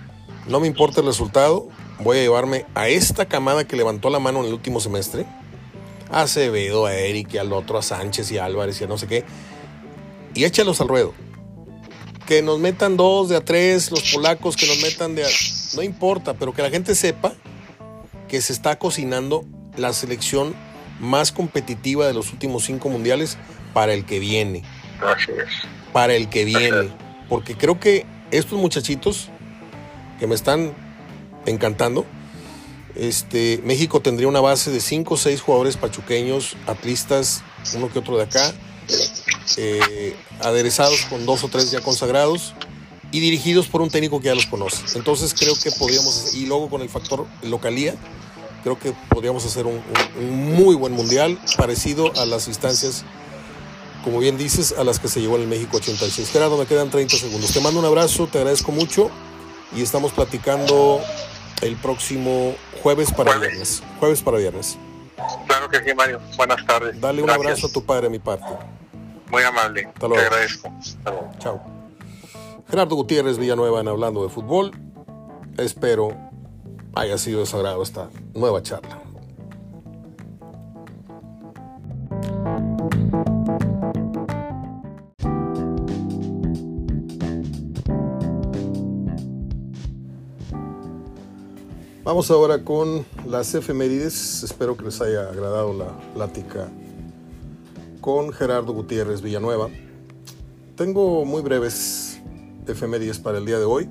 [0.46, 1.68] no me importa el resultado,
[2.00, 5.26] voy a llevarme a esta camada que levantó la mano en el último semestre.
[6.10, 8.96] A Acevedo, a Eric, y al otro, a Sánchez y a Álvarez y a no
[8.96, 9.24] sé qué.
[10.34, 11.12] Y échalos al ruedo.
[12.26, 15.28] Que nos metan dos de a tres, los polacos que nos metan de a...
[15.74, 17.34] No importa, pero que la gente sepa
[18.28, 19.44] que se está cocinando
[19.78, 20.54] la selección
[21.00, 23.38] más competitiva de los últimos cinco mundiales
[23.72, 24.62] para el que viene.
[25.92, 26.90] Para el que viene.
[27.28, 29.28] Porque creo que estos muchachitos
[30.18, 30.74] que me están
[31.46, 32.04] encantando,
[32.94, 37.42] este, México tendría una base de cinco o seis jugadores pachuqueños, atlistas,
[37.74, 38.52] uno que otro de acá,
[39.56, 42.54] eh, aderezados con dos o tres ya consagrados
[43.12, 44.98] y dirigidos por un técnico que ya los conoce.
[44.98, 47.94] Entonces creo que podríamos, y luego con el factor localía,
[48.62, 49.82] creo que podríamos hacer un,
[50.54, 53.04] muy buen mundial, parecido a las instancias,
[54.04, 56.30] como bien dices, a las que se llevó en el México 86.
[56.30, 57.52] Gerardo, me quedan 30 segundos.
[57.52, 59.10] Te mando un abrazo, te agradezco mucho
[59.74, 61.00] y estamos platicando
[61.62, 63.82] el próximo jueves para viernes.
[63.98, 64.78] Jueves para viernes.
[65.46, 66.20] Claro que sí, Mario.
[66.36, 67.00] Buenas tardes.
[67.00, 68.46] Dale un abrazo a tu padre mi parte.
[69.30, 69.88] Muy amable.
[69.98, 70.72] Te agradezco.
[71.38, 71.60] Chao.
[72.70, 74.72] Gerardo Gutiérrez Villanueva en Hablando de Fútbol.
[75.56, 76.27] Espero
[76.98, 79.00] haya sido de esta nueva charla.
[92.02, 94.42] Vamos ahora con las efemérides.
[94.42, 96.68] Espero que les haya agradado la plática
[98.00, 99.68] con Gerardo Gutiérrez Villanueva.
[100.74, 102.20] Tengo muy breves
[102.66, 103.88] efemérides para el día de hoy.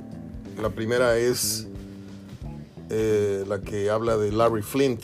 [0.61, 1.67] La primera es
[2.89, 5.01] eh, la que habla de Larry Flint,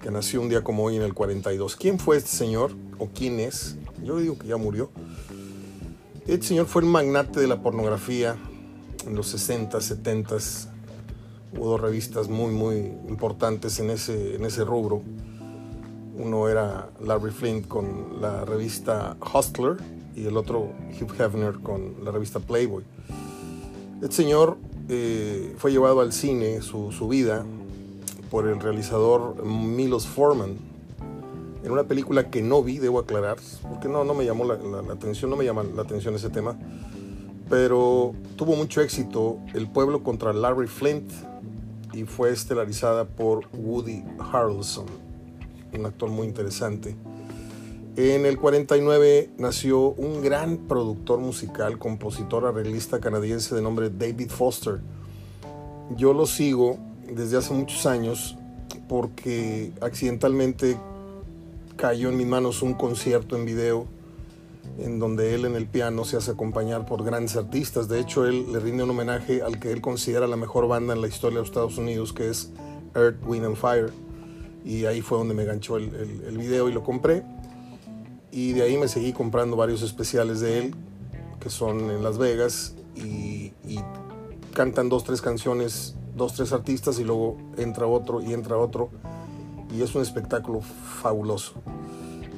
[0.00, 1.76] que nació un día como hoy en el 42.
[1.76, 3.76] ¿Quién fue este señor o quién es?
[4.02, 4.90] Yo digo que ya murió.
[6.26, 8.36] Este señor fue el magnate de la pornografía
[9.06, 10.36] en los 60, 70.
[11.56, 12.76] Hubo dos revistas muy, muy
[13.08, 15.02] importantes en ese, en ese rubro.
[16.18, 19.76] Uno era Larry Flint con la revista Hustler
[20.14, 22.84] y el otro Hugh Hefner con la revista Playboy.
[24.02, 24.58] Este señor
[24.88, 27.44] eh, fue llevado al cine su, vida
[28.30, 30.56] por el realizador Milos Forman
[31.64, 34.54] en una película que no vi, debo aclarar, porque no, no me llamó la,
[34.92, 36.56] atención, no me llama la atención ese tema,
[37.48, 41.10] pero tuvo mucho éxito El pueblo contra Larry Flint
[41.92, 44.86] y fue estelarizada por Woody Harrelson,
[45.76, 46.94] un actor muy interesante.
[47.96, 54.80] En el 49 nació un gran productor musical, compositor, arreglista canadiense de nombre David Foster.
[55.96, 56.76] Yo lo sigo
[57.10, 58.36] desde hace muchos años
[58.86, 60.78] porque accidentalmente
[61.76, 63.86] cayó en mis manos un concierto en video
[64.76, 67.88] en donde él en el piano se hace acompañar por grandes artistas.
[67.88, 71.00] De hecho, él le rinde un homenaje al que él considera la mejor banda en
[71.00, 72.52] la historia de los Estados Unidos, que es
[72.94, 73.90] Earth, Wind and Fire.
[74.66, 75.94] Y ahí fue donde me ganchó el,
[76.26, 77.22] el, video y lo compré.
[78.36, 80.74] Y de ahí me seguí comprando varios especiales de él,
[81.40, 83.50] que son en Las Vegas, y,
[84.52, 88.90] cantan dos, tres canciones, dos, tres artistas, y luego entra otro y entra otro.
[89.74, 91.54] Y es un espectáculo fabuloso.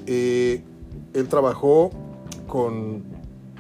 [0.06, 0.62] Eh,
[1.14, 1.90] él trabajó
[2.46, 3.02] con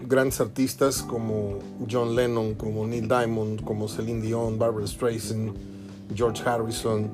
[0.06, 1.58] grandes artistas como
[1.90, 5.54] John Lennon, como Neil Diamond, como Celine Dion, Barbara Streisand,
[6.14, 7.10] George Harrison,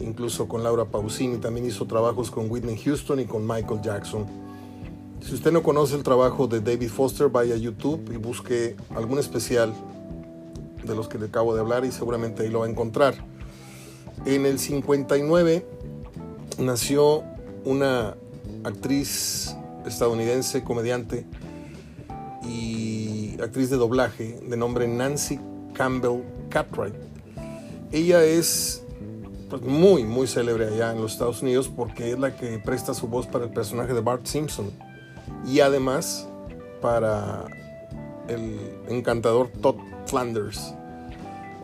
[0.00, 1.36] incluso con Laura Pausini.
[1.36, 4.39] También hizo trabajos con Whitney Houston y con Michael Jackson.
[5.22, 9.18] Si usted no conoce el trabajo de David Foster, vaya a YouTube y busque algún
[9.18, 9.72] especial
[10.82, 13.14] de los que le acabo de hablar y seguramente ahí lo va a encontrar.
[14.24, 15.66] En el 59
[16.58, 17.22] nació
[17.64, 18.16] una
[18.64, 19.54] actriz
[19.86, 21.26] estadounidense, comediante
[22.48, 25.38] y actriz de doblaje de nombre Nancy
[25.74, 26.94] Campbell Cartwright.
[27.92, 28.84] Ella es
[29.50, 33.06] pues, muy, muy célebre allá en los Estados Unidos porque es la que presta su
[33.06, 34.70] voz para el personaje de Bart Simpson
[35.46, 36.28] y además
[36.80, 37.46] para
[38.28, 39.76] el encantador Todd
[40.06, 40.74] Flanders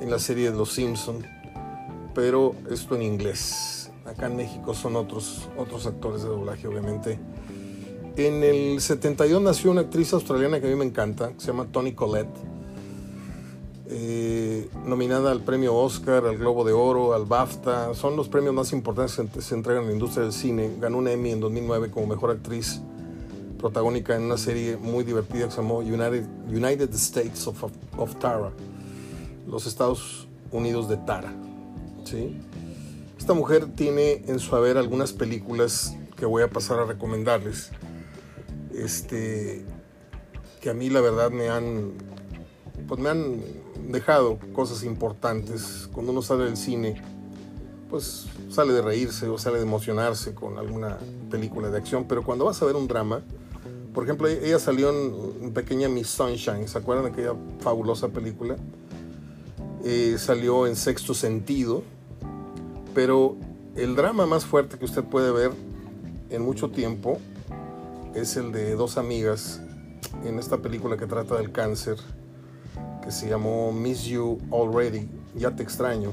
[0.01, 1.25] en la serie de Los Simpson,
[2.15, 3.91] pero esto en inglés.
[4.05, 7.19] Acá en México son otros, otros actores de doblaje, obviamente.
[8.17, 11.67] En el 72 nació una actriz australiana que a mí me encanta, que se llama
[11.67, 12.37] Toni Collette,
[13.89, 17.95] eh, nominada al premio Oscar, al Globo de Oro, al BAFTA.
[17.95, 20.71] Son los premios más importantes que se entregan en la industria del cine.
[20.81, 22.81] Ganó un Emmy en 2009 como mejor actriz
[23.57, 27.65] protagónica en una serie muy divertida que se llamó United, United States of,
[27.97, 28.53] of Tara,
[29.47, 31.33] los Estados Unidos de Tara.
[32.05, 32.39] ¿sí?
[33.19, 37.71] Esta mujer tiene en su haber algunas películas que voy a pasar a recomendarles
[38.77, 39.65] este,
[40.61, 41.93] que a mí la verdad me han,
[42.87, 43.41] pues me han
[43.89, 45.89] dejado cosas importantes.
[45.93, 47.03] Cuando uno sale del cine,
[47.91, 50.99] pues sale de reírse o sale de emocionarse con alguna
[51.31, 53.23] película de acción, pero cuando vas a ver un drama,
[53.97, 58.57] por ejemplo, ella salió en Pequeña Miss Sunshine, ¿se acuerdan de aquella fabulosa película?
[59.87, 61.83] Eh, salió en Sexto Sentido,
[62.95, 63.39] pero
[63.75, 65.51] el drama más fuerte que usted puede ver
[66.29, 67.17] en mucho tiempo
[68.15, 69.63] es el de dos amigas
[70.27, 71.97] en esta película que trata del cáncer,
[73.03, 76.13] que se llamó Miss You Already, Ya Te Extraño,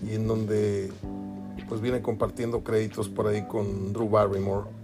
[0.00, 0.92] y en donde
[1.68, 4.83] pues viene compartiendo créditos por ahí con Drew Barrymore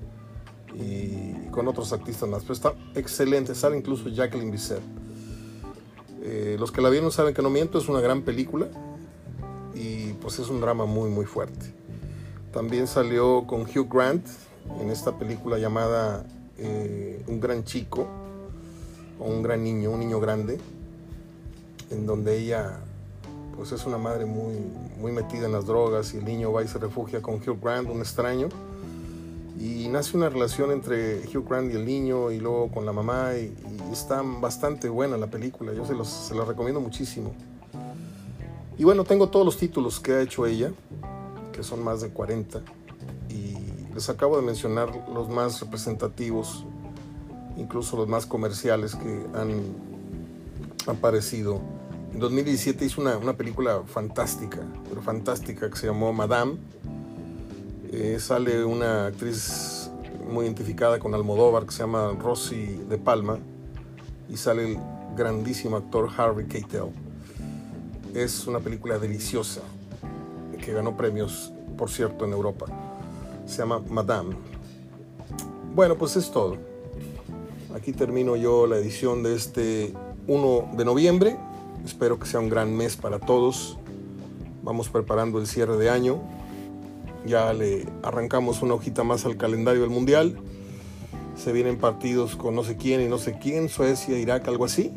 [0.74, 2.42] y con otros artistas más.
[2.42, 4.82] Pero está excelente, sale incluso Jacqueline Bisset.
[6.22, 8.68] Eh, los que la vieron saben que no miento, es una gran película
[9.74, 11.74] y pues es un drama muy muy fuerte.
[12.52, 14.26] También salió con Hugh Grant,
[14.80, 16.26] en esta película llamada
[16.58, 18.06] eh, Un gran chico
[19.18, 20.58] o un gran niño, un niño grande,
[21.90, 22.80] en donde ella
[23.56, 24.54] pues es una madre muy,
[24.98, 27.88] muy metida en las drogas y el niño va y se refugia con Hugh Grant,
[27.90, 28.48] un extraño,
[29.60, 33.34] y nace una relación entre Hugh Grant y el niño y luego con la mamá
[33.36, 33.54] y,
[33.92, 37.32] está bastante buena la película, yo se, los, se la recomiendo muchísimo.
[38.78, 40.72] Y bueno, tengo todos los títulos que ha hecho ella,
[41.52, 42.62] que son más de 40
[43.94, 46.64] les acabo de mencionar los más representativos,
[47.56, 49.62] incluso los más comerciales que han
[50.86, 51.60] aparecido.
[52.12, 56.56] En 2017 hizo una, una película fantástica, pero fantástica, que se llamó Madame.
[57.92, 59.90] Eh, sale una actriz
[60.30, 63.38] muy identificada con Almodóvar que se llama Rosy de Palma
[64.28, 64.78] y sale el
[65.16, 66.90] grandísimo actor Harvey Keitel.
[68.14, 69.62] Es una película deliciosa
[70.64, 72.66] que ganó premios, por cierto, en Europa
[73.50, 74.36] se llama Madame.
[75.74, 76.56] Bueno, pues es todo.
[77.74, 79.92] Aquí termino yo la edición de este
[80.28, 81.36] 1 de noviembre.
[81.84, 83.76] Espero que sea un gran mes para todos.
[84.62, 86.20] Vamos preparando el cierre de año.
[87.26, 90.36] Ya le arrancamos una hojita más al calendario del Mundial.
[91.36, 94.92] Se vienen partidos con no sé quién y no sé quién, Suecia, Irak, algo así.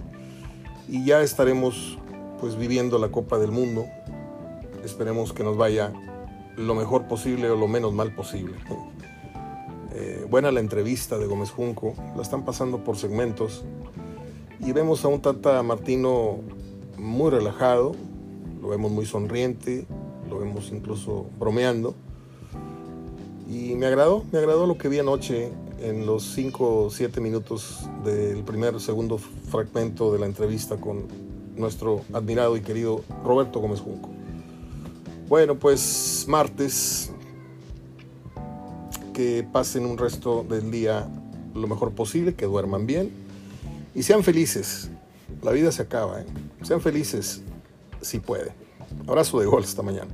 [0.88, 1.98] Y ya estaremos
[2.40, 3.86] pues viviendo la Copa del Mundo.
[4.84, 5.94] Esperemos que nos vaya
[6.58, 8.56] lo mejor posible o lo menos mal posible.
[9.96, 13.64] Eh, buena la entrevista de Gómez Junco, la están pasando por segmentos
[14.60, 16.40] y vemos a un Tata Martino
[16.98, 17.94] muy relajado,
[18.62, 19.86] lo vemos muy sonriente,
[20.30, 21.96] lo vemos incluso bromeando.
[23.54, 27.88] Y me agradó, me agradó lo que vi anoche en los 5 o 7 minutos
[28.04, 31.04] del primer segundo fragmento de la entrevista con
[31.56, 34.10] nuestro admirado y querido Roberto Gómez Junco.
[35.30, 37.12] Bueno, pues martes,
[39.14, 41.08] que pasen un resto del día
[41.54, 43.12] lo mejor posible, que duerman bien
[43.94, 44.90] y sean felices.
[45.44, 46.26] La vida se acaba, ¿eh?
[46.64, 47.44] sean felices
[48.02, 48.52] si puede.
[49.06, 50.10] Abrazo de gol esta mañana.